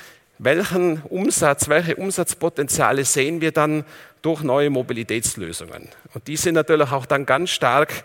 welchen 0.42 1.02
Umsatz, 1.02 1.68
welche 1.68 1.97
Umsatzpotenziale 1.97 3.04
sehen 3.04 3.40
wir 3.40 3.52
dann 3.52 3.85
durch 4.22 4.42
neue 4.42 4.70
Mobilitätslösungen. 4.70 5.88
Und 6.14 6.26
die 6.26 6.36
sind 6.36 6.54
natürlich 6.54 6.92
auch 6.92 7.06
dann 7.06 7.26
ganz 7.26 7.50
stark 7.50 8.04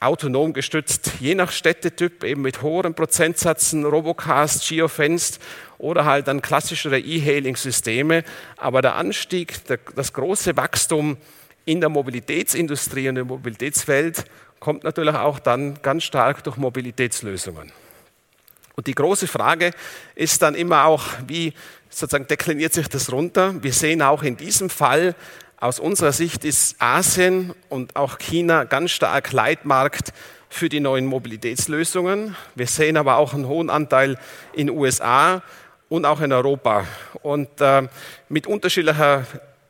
autonom 0.00 0.52
gestützt, 0.52 1.12
je 1.20 1.34
nach 1.34 1.50
Städtetyp, 1.50 2.22
eben 2.24 2.42
mit 2.42 2.62
hohen 2.62 2.94
Prozentsätzen, 2.94 3.84
Robocast, 3.84 4.68
Geofenced 4.68 5.40
oder 5.78 6.04
halt 6.04 6.28
dann 6.28 6.42
klassischere 6.42 6.98
E-Hailing-Systeme. 6.98 8.24
Aber 8.56 8.82
der 8.82 8.96
Anstieg, 8.96 9.64
der, 9.66 9.78
das 9.94 10.12
große 10.12 10.56
Wachstum 10.56 11.16
in 11.64 11.80
der 11.80 11.88
Mobilitätsindustrie 11.88 13.08
und 13.08 13.16
der 13.16 13.24
Mobilitätswelt 13.24 14.24
kommt 14.60 14.84
natürlich 14.84 15.14
auch 15.14 15.38
dann 15.38 15.80
ganz 15.82 16.04
stark 16.04 16.44
durch 16.44 16.56
Mobilitätslösungen. 16.56 17.72
Und 18.76 18.86
die 18.88 18.94
große 18.94 19.26
Frage 19.26 19.70
ist 20.14 20.42
dann 20.42 20.54
immer 20.54 20.84
auch, 20.84 21.06
wie 21.26 21.54
sozusagen 21.88 22.26
dekliniert 22.26 22.74
sich 22.74 22.88
das 22.88 23.10
runter? 23.10 23.54
Wir 23.62 23.72
sehen 23.72 24.02
auch 24.02 24.22
in 24.22 24.36
diesem 24.36 24.68
Fall, 24.68 25.14
aus 25.58 25.80
unserer 25.80 26.12
Sicht 26.12 26.44
ist 26.44 26.76
Asien 26.78 27.54
und 27.70 27.96
auch 27.96 28.18
China 28.18 28.64
ganz 28.64 28.90
stark 28.90 29.32
Leitmarkt 29.32 30.12
für 30.50 30.68
die 30.68 30.80
neuen 30.80 31.06
Mobilitätslösungen. 31.06 32.36
Wir 32.54 32.66
sehen 32.66 32.98
aber 32.98 33.16
auch 33.16 33.32
einen 33.32 33.48
hohen 33.48 33.70
Anteil 33.70 34.18
in 34.52 34.68
USA 34.68 35.42
und 35.88 36.04
auch 36.04 36.20
in 36.20 36.34
Europa. 36.34 36.84
Und 37.22 37.48
äh, 37.62 37.88
mit 38.28 38.46
unterschiedlicher 38.46 39.24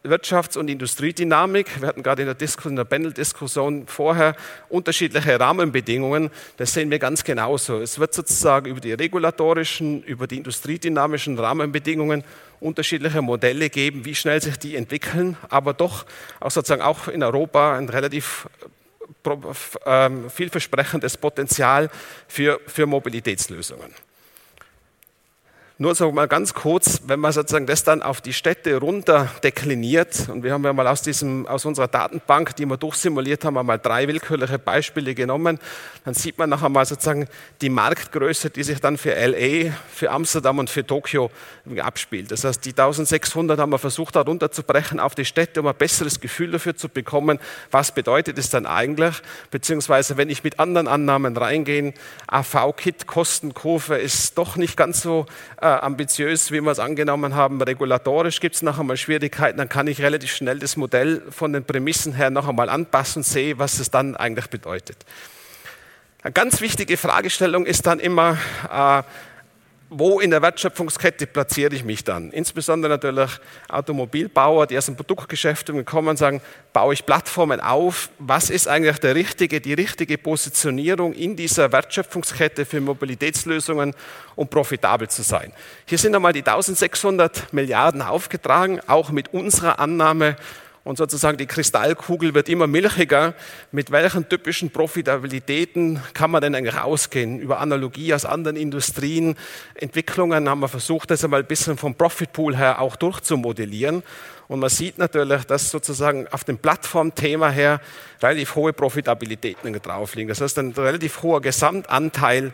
Wirtschafts- 0.09 0.57
und 0.57 0.69
Industriedynamik. 0.69 1.81
Wir 1.81 1.89
hatten 1.89 2.03
gerade 2.03 2.23
in 2.23 2.27
der, 2.27 2.35
Diskussion, 2.35 2.73
in 2.73 2.77
der 2.77 2.85
Panel-Diskussion 2.85 3.87
vorher 3.87 4.37
unterschiedliche 4.69 5.39
Rahmenbedingungen. 5.39 6.31
Das 6.57 6.73
sehen 6.73 6.91
wir 6.91 6.99
ganz 6.99 7.25
genauso. 7.25 7.81
Es 7.81 7.99
wird 7.99 8.15
sozusagen 8.15 8.71
über 8.71 8.81
die 8.81 8.93
regulatorischen, 8.93 10.03
über 10.03 10.27
die 10.27 10.39
industriedynamischen 10.39 11.39
Rahmenbedingungen 11.39 12.25
unterschiedliche 12.61 13.23
Modelle 13.23 13.69
geben, 13.71 14.05
wie 14.05 14.15
schnell 14.15 14.41
sich 14.41 14.59
die 14.59 14.77
entwickeln, 14.77 15.37
aber 15.49 15.75
doch 15.75 16.07
auch 16.41 16.51
sozusagen 16.51 16.83
auch 16.83 17.09
in 17.09 17.23
Europa 17.23 17.77
ein 17.77 17.89
relativ 17.89 18.49
äh, 19.85 20.11
vielversprechendes 20.29 21.17
Potenzial 21.17 21.91
für, 22.29 22.61
für 22.67 22.87
Mobilitätslösungen. 22.87 24.06
Nur 25.78 25.95
so 25.95 26.11
mal 26.11 26.26
ganz 26.26 26.54
kurz, 26.54 27.02
wenn 27.06 27.21
man 27.21 27.33
sozusagen 27.33 27.66
das 27.66 27.85
dann 27.85 28.00
auf 28.00 28.23
die 28.23 28.33
Städte 28.33 28.78
runter 28.78 29.28
dekliniert, 29.45 30.26
und 30.30 30.42
wir 30.42 30.54
haben 30.54 30.64
ja 30.64 30.73
mal 30.73 30.87
aus, 30.87 31.02
diesem, 31.02 31.47
aus 31.47 31.66
unserer 31.66 31.87
Datenbank, 31.87 32.56
die 32.56 32.64
wir 32.64 32.78
durchsimuliert 32.78 33.45
haben, 33.45 33.59
einmal 33.59 33.78
drei 33.78 34.09
willkürliche 34.09 34.59
Beispiele 34.59 35.14
genommen, 35.14 35.59
dann 36.06 36.14
sieht 36.14 36.38
man 36.38 36.49
noch 36.49 36.62
einmal 36.62 36.87
sozusagen 36.87 37.28
die 37.61 37.68
Marktgröße, 37.68 38.49
die 38.49 38.62
sich 38.62 38.80
dann 38.80 38.97
für 38.97 39.11
LA, 39.14 39.71
für 39.92 40.11
Amsterdam 40.12 40.61
und 40.61 40.71
für 40.71 40.87
Tokio 40.87 41.30
abspielt. 41.78 42.30
Das 42.30 42.45
heißt, 42.45 42.64
die 42.64 42.71
1600 42.71 43.61
haben 43.61 43.71
wir 43.71 43.78
versucht, 43.78 44.16
da 44.16 44.23
runterzubrechen 44.23 44.99
auf 44.99 45.14
die 45.14 45.26
Städte, 45.26 45.61
um 45.61 45.66
ein 45.66 45.76
besseres 45.76 46.21
Gefühl 46.21 46.52
dafür 46.52 46.75
zu 46.75 46.88
bekommen, 46.88 47.38
was 47.71 47.92
bedeutet 47.92 48.38
es 48.38 48.49
dann 48.49 48.64
eigentlich, 48.64 49.16
beziehungsweise 49.50 50.16
wenn 50.16 50.30
ich 50.30 50.42
mit 50.42 50.59
anderen 50.59 50.88
Annahmen 50.88 51.37
reingehe, 51.37 51.92
AV-Kit, 52.28 53.06
Kostenkurve 53.06 53.99
ist 53.99 54.38
doch 54.38 54.56
nicht 54.56 54.78
ganz 54.78 55.02
so 55.02 55.26
ambitiös, 55.66 56.50
wie 56.50 56.61
wir 56.61 56.70
es 56.70 56.78
angenommen 56.78 57.35
haben. 57.35 57.61
Regulatorisch 57.61 58.40
gibt 58.40 58.54
es 58.54 58.62
noch 58.62 58.78
einmal 58.78 58.96
Schwierigkeiten. 58.96 59.58
Dann 59.58 59.68
kann 59.68 59.87
ich 59.87 60.00
relativ 60.00 60.30
schnell 60.35 60.58
das 60.58 60.76
Modell 60.76 61.23
von 61.30 61.52
den 61.52 61.64
Prämissen 61.64 62.14
her 62.14 62.30
noch 62.30 62.49
einmal 62.49 62.68
anpassen 62.68 63.20
und 63.20 63.25
sehe, 63.25 63.58
was 63.58 63.78
es 63.78 63.90
dann 63.90 64.16
eigentlich 64.16 64.49
bedeutet. 64.49 64.96
Eine 66.23 66.32
ganz 66.32 66.61
wichtige 66.61 66.96
Fragestellung 66.96 67.66
ist 67.66 67.87
dann 67.87 68.00
immer, 68.00 68.37
äh, 68.73 69.02
wo 69.88 70.19
in 70.21 70.31
der 70.31 70.43
Wertschöpfungskette 70.43 71.26
platziere 71.26 71.75
ich 71.75 71.85
mich 71.85 72.02
dann? 72.02 72.33
Insbesondere 72.33 72.90
natürlich 72.90 73.31
Automobilbauer, 73.69 74.66
die 74.66 74.76
aus 74.76 74.87
dem 74.87 74.97
Produktgeschäft 74.97 75.71
kommen 75.85 76.09
und 76.09 76.16
sagen, 76.16 76.40
baue 76.73 76.95
ich 76.95 77.07
Plattformen 77.07 77.61
auf? 77.61 78.11
Was 78.19 78.50
ist 78.50 78.66
eigentlich 78.66 78.99
der 78.99 79.14
richtige, 79.14 79.61
die 79.61 79.75
richtige 79.75 80.19
Positionierung 80.19 81.12
in 81.12 81.37
dieser 81.37 81.71
Wertschöpfungskette 81.71 82.66
für 82.66 82.81
Mobilitätslösungen, 82.81 83.95
um 84.35 84.49
profitabel 84.49 85.09
zu 85.09 85.23
sein? 85.23 85.52
Hier 85.85 85.99
sind 85.99 86.14
einmal 86.14 86.33
die 86.33 86.40
1600 86.40 87.52
Milliarden 87.52 88.02
aufgetragen, 88.02 88.81
auch 88.88 89.11
mit 89.11 89.33
unserer 89.33 89.78
Annahme, 89.78 90.37
und 90.87 90.99
sozusagen 90.99 91.37
die 91.37 91.47
Kristallkugel 91.47 92.33
wird 92.33 92.49
immer 92.49 92.69
milchiger. 92.69 93.35
Mit 93.73 93.90
welchen 93.90 94.28
typischen 94.28 94.71
Profitabilitäten 94.71 96.00
kann 96.14 96.31
man 96.31 96.40
denn 96.40 96.55
eigentlich 96.55 96.78
ausgehen? 96.78 97.40
Über 97.40 97.59
Analogie 97.59 98.14
aus 98.14 98.25
anderen 98.25 98.57
Industrien, 98.57 99.35
Entwicklungen 99.75 100.49
haben 100.49 100.61
wir 100.61 100.69
versucht, 100.69 101.11
das 101.11 101.25
einmal 101.25 101.40
ein 101.40 101.47
bisschen 101.47 101.76
vom 101.76 101.97
Profitpool 101.97 102.57
her 102.57 102.81
auch 102.81 102.95
durchzumodellieren. 102.95 104.05
Und 104.47 104.61
man 104.61 104.71
sieht 104.71 104.99
natürlich, 104.99 105.43
dass 105.43 105.73
sozusagen 105.73 106.28
auf 106.28 106.45
dem 106.45 106.57
Plattformthema 106.57 107.50
her 107.50 107.81
relativ 108.23 108.55
hohe 108.55 108.73
Profitabilitäten 108.73 109.73
drauf 109.83 110.14
liegen. 110.14 110.28
Das 110.28 110.40
heißt, 110.40 110.57
ein 110.61 110.71
relativ 110.71 111.21
hoher 111.21 111.40
Gesamtanteil 111.40 112.52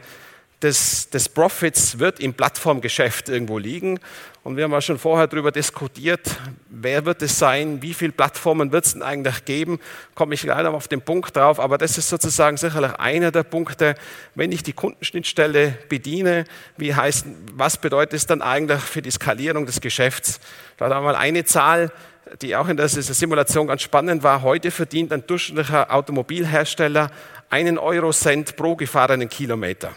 des, 0.63 1.11
des 1.11 1.29
Profits 1.29 1.99
wird 1.99 2.21
im 2.21 2.35
Plattformgeschäft 2.35 3.29
irgendwo 3.29 3.59
liegen. 3.59 3.99
Und 4.45 4.57
wir 4.57 4.65
haben 4.65 4.73
ja 4.73 4.81
schon 4.81 4.99
vorher 4.99 5.29
darüber 5.29 5.53
diskutiert, 5.53 6.37
wer 6.69 7.05
wird 7.05 7.23
es 7.23 7.39
sein, 7.39 7.81
wie 7.81 7.95
viele 7.95 8.11
Plattformen 8.11 8.73
wird 8.73 8.85
es 8.87 8.93
denn 8.95 9.03
eigentlich 9.03 9.45
geben, 9.45 9.79
komme 10.17 10.35
ich 10.35 10.43
leider 10.43 10.75
auf 10.75 10.89
den 10.89 11.01
Punkt 11.01 11.37
drauf, 11.37 11.61
aber 11.61 11.79
das 11.79 11.97
ist 11.97 12.09
sozusagen 12.09 12.57
sicherlich 12.57 12.93
einer 12.95 13.31
der 13.31 13.45
Punkte, 13.45 13.95
wenn 14.35 14.51
ich 14.51 14.65
die 14.65 14.73
Kundenschnittstelle 14.73 15.79
bediene, 15.89 16.45
wie 16.77 16.93
heißt, 16.93 17.27
was 17.53 17.77
bedeutet 17.77 18.15
es 18.15 18.27
dann 18.27 18.43
eigentlich 18.43 18.81
für 18.81 19.01
die 19.01 19.13
Skalierung 19.13 19.65
des 19.65 19.81
Geschäfts? 19.81 20.41
Da 20.77 20.87
haben 20.87 21.05
wir 21.05 21.13
mal 21.13 21.17
eine 21.17 21.45
Zahl, 21.45 21.93
die 22.41 22.57
auch 22.57 22.69
in 22.69 22.77
dieser 22.77 23.03
Simulation 23.03 23.69
ganz 23.69 23.83
spannend 23.83 24.23
war. 24.23 24.43
Heute 24.43 24.71
verdient 24.71 25.13
ein 25.13 25.25
durchschnittlicher 25.27 25.93
Automobilhersteller 25.93 27.11
einen 27.49 27.79
Eurocent 27.79 28.57
pro 28.57 28.75
gefahrenen 28.75 29.29
Kilometer. 29.29 29.93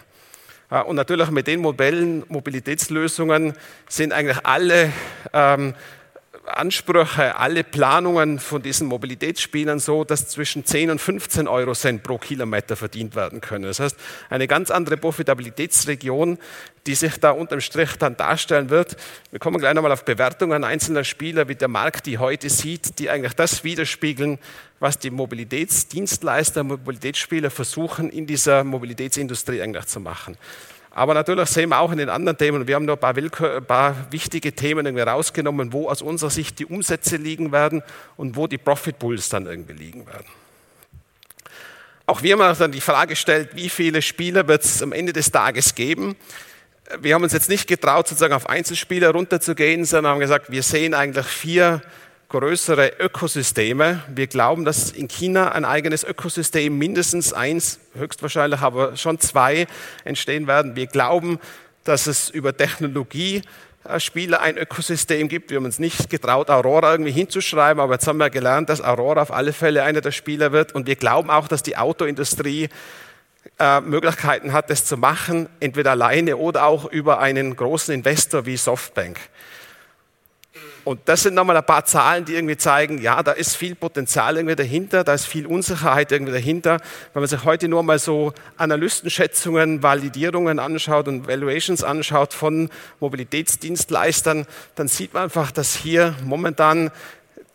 Und 0.70 0.96
natürlich 0.96 1.30
mit 1.30 1.48
den 1.48 1.62
Modellen, 1.62 2.24
Mobilitätslösungen 2.28 3.54
sind 3.88 4.12
eigentlich 4.14 4.46
alle 4.46 4.92
ähm, 5.32 5.76
Ansprüche, 6.48 7.36
alle 7.38 7.64
Planungen 7.64 8.40
von 8.40 8.62
diesen 8.62 8.88
Mobilitätsspielern 8.88 9.80
so, 9.80 10.04
dass 10.04 10.28
zwischen 10.28 10.64
10 10.66 10.92
und 10.92 11.02
15 11.02 11.48
Euro 11.48 11.74
Cent 11.74 12.04
pro 12.04 12.18
Kilometer 12.18 12.76
verdient 12.76 13.16
werden 13.16 13.42
können. 13.42 13.66
Das 13.66 13.80
heißt, 13.80 13.98
eine 14.30 14.48
ganz 14.48 14.72
andere 14.72 14.98
Profitabilitätsregion, 14.98 16.38
die 16.86 16.96
sich 16.96 17.20
da 17.20 17.32
unterm 17.32 17.62
Strich 17.62 17.96
dann 17.98 18.16
darstellen 18.16 18.70
wird. 18.70 18.96
Wir 19.32 19.40
kommen 19.40 19.58
gleich 19.60 19.74
nochmal 19.74 19.92
auf 19.92 20.06
Bewertungen 20.06 20.64
einzelner 20.64 21.04
Spieler, 21.04 21.48
wie 21.48 21.56
der 21.56 21.68
Markt 21.68 22.06
die 22.06 22.20
heute 22.20 22.50
sieht, 22.50 23.00
die 23.00 23.10
eigentlich 23.10 23.34
das 23.34 23.64
widerspiegeln, 23.64 24.38
was 24.80 25.00
die 25.00 25.10
Mobilitätsdienstleister, 25.10 26.64
Mobilitätsspieler 26.64 27.50
versuchen, 27.50 28.10
in 28.10 28.28
dieser 28.28 28.64
Mobilitätsindustrie 28.64 29.62
eigentlich 29.62 29.86
zu 29.86 30.00
machen. 30.00 30.38
Aber 30.98 31.14
natürlich 31.14 31.50
sehen 31.50 31.70
wir 31.70 31.80
auch 31.80 31.92
in 31.92 31.98
den 31.98 32.08
anderen 32.08 32.38
Themen, 32.38 32.68
wir 32.68 32.76
haben 32.76 32.86
nur 32.86 32.96
ein 32.96 33.00
paar, 33.00 33.18
ein 33.18 33.66
paar 33.66 34.12
wichtige 34.12 34.54
Themen 34.54 34.86
irgendwie 34.86 35.04
rausgenommen, 35.04 35.74
wo 35.74 35.90
aus 35.90 36.02
unserer 36.02 36.30
Sicht 36.30 36.58
die 36.58 36.66
Umsätze 36.66 37.18
liegen 37.18 37.52
werden 37.52 37.84
und 38.16 38.38
wo 38.38 38.48
die 38.48 38.58
Profit 38.58 38.98
Pools 38.98 39.28
dann 39.28 39.46
irgendwie 39.46 39.74
liegen 39.74 40.08
werden. 40.08 40.26
Auch 42.06 42.24
wir 42.24 42.38
haben 42.38 42.58
dann 42.58 42.72
die 42.72 42.80
Frage 42.80 43.10
gestellt, 43.10 43.50
wie 43.56 43.68
viele 43.68 44.02
Spieler 44.02 44.48
wird 44.48 44.64
es 44.64 44.82
am 44.82 44.94
Ende 44.94 45.12
des 45.12 45.30
Tages 45.32 45.76
geben? 45.76 46.16
Wir 47.02 47.16
haben 47.16 47.24
uns 47.24 47.34
jetzt 47.34 47.50
nicht 47.50 47.68
getraut, 47.68 48.08
sozusagen 48.08 48.34
auf 48.34 48.48
Einzelspieler 48.48 49.10
runterzugehen, 49.10 49.84
sondern 49.84 50.14
haben 50.14 50.20
gesagt, 50.22 50.50
wir 50.50 50.64
sehen 50.64 50.94
eigentlich 50.94 51.26
vier 51.26 51.82
größere 52.40 52.92
Ökosysteme. 53.00 54.04
Wir 54.14 54.28
glauben, 54.28 54.66
dass 54.66 54.92
in 54.92 55.08
China 55.08 55.54
ein 55.54 55.64
eigenes 55.64 56.04
Ökosystem, 56.04 56.78
mindestens 56.78 57.32
eins, 57.32 57.80
höchstwahrscheinlich 57.98 58.60
aber 58.60 58.98
schon 58.98 59.22
zwei, 59.22 59.68
entstehen 60.04 60.46
werden. 60.46 60.76
Wir 60.76 60.88
glauben, 60.88 61.40
dass 61.86 62.08
es 62.08 62.30
über 62.30 62.58
Technologie 62.58 63.42
äh, 63.86 64.02
Spieler 64.02 64.42
ein 64.42 64.58
Ökosystem 64.58 65.30
gibt. 65.30 65.50
Wir 65.50 65.60
haben 65.60 65.66
uns 65.66 65.80
nicht 65.80 66.10
getraut, 66.10 66.50
Aurora 66.50 66.92
irgendwie 66.92 67.14
hinzuschreiben, 67.14 67.82
aber 67.82 67.94
jetzt 67.94 68.06
haben 68.06 68.18
wir 68.18 68.30
gelernt, 68.30 68.68
dass 68.68 68.82
Aurora 68.82 69.22
auf 69.22 69.32
alle 69.32 69.54
Fälle 69.54 69.84
einer 69.84 70.02
der 70.02 70.12
Spieler 70.12 70.52
wird. 70.52 70.76
Und 70.76 70.88
wir 70.88 70.98
glauben 70.98 71.30
auch, 71.30 71.48
dass 71.48 71.64
die 71.64 71.78
Autoindustrie 71.78 72.68
äh, 73.60 73.80
Möglichkeiten 73.80 74.52
hat, 74.52 74.70
das 74.70 74.84
zu 74.84 74.98
machen, 74.98 75.48
entweder 75.62 75.92
alleine 75.92 76.36
oder 76.36 76.66
auch 76.66 76.92
über 76.92 77.20
einen 77.20 77.56
großen 77.56 77.94
Investor 77.94 78.46
wie 78.46 78.58
Softbank. 78.58 79.22
Und 80.84 81.02
das 81.06 81.24
sind 81.24 81.34
nochmal 81.34 81.58
ein 81.58 81.66
paar 81.66 81.84
Zahlen, 81.86 82.26
die 82.26 82.36
irgendwie 82.36 82.58
zeigen, 82.58 83.02
ja, 83.02 83.24
da 83.24 83.32
ist 83.32 83.56
viel 83.56 83.76
Potenzial 83.76 84.38
irgendwie 84.38 84.56
dahinter, 84.56 85.04
da 85.04 85.14
ist 85.14 85.26
viel 85.26 85.48
Unsicherheit 85.48 86.12
irgendwie 86.12 86.34
dahinter. 86.34 86.80
Wenn 87.14 87.22
man 87.22 87.28
sich 87.30 87.44
heute 87.44 87.68
nur 87.68 87.84
mal 87.84 88.00
so 88.00 88.34
Analystenschätzungen, 88.58 89.82
Validierungen 89.82 90.60
anschaut 90.60 91.08
und 91.08 91.28
Valuations 91.28 91.84
anschaut 91.84 92.34
von 92.34 92.70
Mobilitätsdienstleistern, 93.00 94.46
dann 94.76 94.88
sieht 94.88 95.14
man 95.14 95.24
einfach, 95.24 95.52
dass 95.52 95.76
hier 95.76 96.16
momentan 96.24 96.92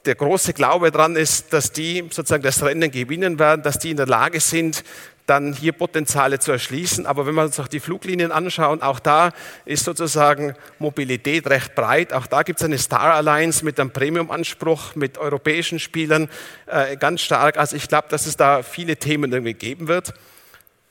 der 0.06 0.14
große 0.14 0.54
Glaube 0.54 0.90
dran 0.90 1.14
ist, 1.14 1.52
dass 1.52 1.72
die 1.72 2.08
sozusagen 2.10 2.42
das 2.42 2.62
Rennen 2.62 2.90
gewinnen 2.90 3.38
werden, 3.38 3.62
dass 3.62 3.78
die 3.78 3.90
in 3.90 3.96
der 3.96 4.06
Lage 4.06 4.40
sind, 4.40 4.82
dann 5.30 5.52
hier 5.52 5.72
Potenziale 5.72 6.40
zu 6.40 6.50
erschließen. 6.50 7.06
Aber 7.06 7.24
wenn 7.24 7.34
wir 7.36 7.44
uns 7.44 7.60
auch 7.60 7.68
die 7.68 7.78
Fluglinien 7.78 8.32
anschauen, 8.32 8.82
auch 8.82 8.98
da 8.98 9.30
ist 9.64 9.84
sozusagen 9.84 10.54
Mobilität 10.80 11.48
recht 11.48 11.76
breit. 11.76 12.12
Auch 12.12 12.26
da 12.26 12.42
gibt 12.42 12.60
es 12.60 12.64
eine 12.64 12.78
Star 12.78 13.14
Alliance 13.14 13.64
mit 13.64 13.78
einem 13.78 13.92
Premium-Anspruch, 13.92 14.96
mit 14.96 15.18
europäischen 15.18 15.78
Spielern 15.78 16.28
äh, 16.66 16.96
ganz 16.96 17.20
stark. 17.20 17.58
Also 17.58 17.76
ich 17.76 17.86
glaube, 17.86 18.08
dass 18.10 18.26
es 18.26 18.36
da 18.36 18.64
viele 18.64 18.96
Themen 18.96 19.32
irgendwie 19.32 19.54
geben 19.54 19.86
wird. 19.86 20.14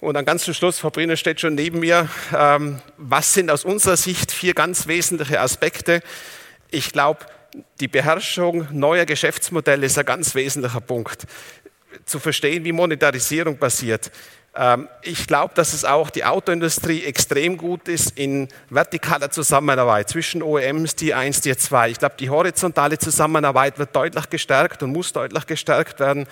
Und 0.01 0.13
dann 0.13 0.23
ganz 0.23 0.45
zum 0.45 0.53
Schluss, 0.53 0.79
Frau 0.79 0.89
Briner 0.89 1.17
steht 1.17 1.41
schon 1.41 1.55
neben 1.55 1.81
mir, 1.81 2.07
ähm, 2.33 2.79
was 2.95 3.33
sind 3.33 3.51
aus 3.51 3.65
unserer 3.65 3.97
Sicht 3.97 4.31
vier 4.31 4.53
ganz 4.53 4.87
wesentliche 4.87 5.41
Aspekte? 5.41 5.99
Ich 6.71 6.93
glaube, 6.93 7.25
die 7.81 7.87
Beherrschung 7.87 8.67
neuer 8.71 9.05
Geschäftsmodelle 9.05 9.85
ist 9.85 9.97
ein 9.97 10.05
ganz 10.05 10.35
wesentlicher 10.35 10.81
Punkt 10.81 11.25
zu 12.05 12.19
verstehen, 12.19 12.63
wie 12.63 12.71
Monetarisierung 12.71 13.57
passiert. 13.57 14.11
Ähm, 14.55 14.87
ich 15.03 15.27
glaube, 15.27 15.53
dass 15.53 15.73
es 15.73 15.85
auch 15.85 16.09
die 16.09 16.25
Autoindustrie 16.25 17.03
extrem 17.03 17.57
gut 17.57 17.87
ist 17.87 18.17
in 18.17 18.47
vertikaler 18.69 19.29
Zusammenarbeit 19.29 20.09
zwischen 20.09 20.41
OEMs, 20.41 20.95
Tier 20.95 21.17
1, 21.17 21.41
Tier 21.41 21.57
2. 21.57 21.91
Ich 21.91 21.99
glaube, 21.99 22.15
die 22.19 22.29
horizontale 22.29 22.97
Zusammenarbeit 22.97 23.77
wird 23.79 23.95
deutlich 23.95 24.29
gestärkt 24.29 24.83
und 24.83 24.91
muss 24.91 25.13
deutlich 25.13 25.45
gestärkt 25.45 25.99
werden. 25.99 26.27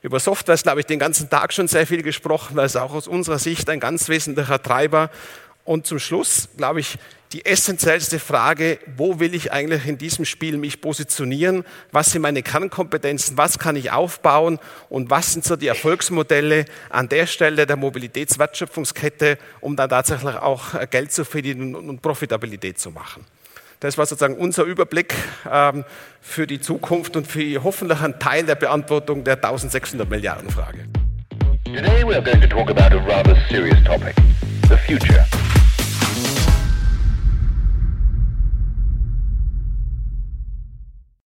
Über 0.00 0.20
Software 0.20 0.54
ist, 0.54 0.62
glaube 0.62 0.80
ich, 0.80 0.86
den 0.86 0.98
ganzen 0.98 1.28
Tag 1.28 1.52
schon 1.52 1.66
sehr 1.66 1.86
viel 1.86 2.02
gesprochen, 2.02 2.56
weil 2.56 2.66
es 2.66 2.76
auch 2.76 2.94
aus 2.94 3.08
unserer 3.08 3.38
Sicht 3.38 3.68
ein 3.68 3.80
ganz 3.80 4.08
wesentlicher 4.08 4.62
Treiber. 4.62 5.10
Und 5.68 5.86
zum 5.86 5.98
Schluss, 5.98 6.48
glaube 6.56 6.80
ich, 6.80 6.96
die 7.32 7.44
essentiellste 7.44 8.18
Frage, 8.18 8.78
wo 8.96 9.20
will 9.20 9.34
ich 9.34 9.52
eigentlich 9.52 9.84
in 9.84 9.98
diesem 9.98 10.24
Spiel 10.24 10.56
mich 10.56 10.80
positionieren? 10.80 11.62
Was 11.92 12.10
sind 12.10 12.22
meine 12.22 12.42
Kernkompetenzen? 12.42 13.36
Was 13.36 13.58
kann 13.58 13.76
ich 13.76 13.92
aufbauen? 13.92 14.60
Und 14.88 15.10
was 15.10 15.34
sind 15.34 15.44
so 15.44 15.56
die 15.56 15.66
Erfolgsmodelle 15.66 16.64
an 16.88 17.10
der 17.10 17.26
Stelle 17.26 17.66
der 17.66 17.76
Mobilitätswertschöpfungskette, 17.76 19.36
um 19.60 19.76
dann 19.76 19.90
tatsächlich 19.90 20.36
auch 20.36 20.72
äh, 20.72 20.86
Geld 20.90 21.12
zu 21.12 21.26
verdienen 21.26 21.74
und 21.74 22.00
Profitabilität 22.00 22.78
zu 22.78 22.90
machen? 22.90 23.26
Das 23.80 23.98
war 23.98 24.06
sozusagen 24.06 24.38
unser 24.38 24.64
Überblick 24.64 25.14
ähm, 25.52 25.84
für 26.22 26.46
die 26.46 26.62
Zukunft 26.62 27.14
und 27.14 27.26
für 27.26 27.62
hoffentlich 27.62 28.00
einen 28.00 28.18
Teil 28.18 28.46
der 28.46 28.54
Beantwortung 28.54 29.22
der 29.22 29.34
1600 29.34 30.08
Milliarden 30.08 30.48
Frage. 30.48 30.86
Today 31.66 32.02
we 32.02 32.16
are 32.16 32.22
going 32.22 32.40
to 32.40 32.48
talk 32.48 32.70
about 32.70 32.96
a 32.96 33.00
rather 33.06 33.36
serious 33.50 33.76
topic, 33.84 34.16
the 34.70 34.78
future. 34.78 35.26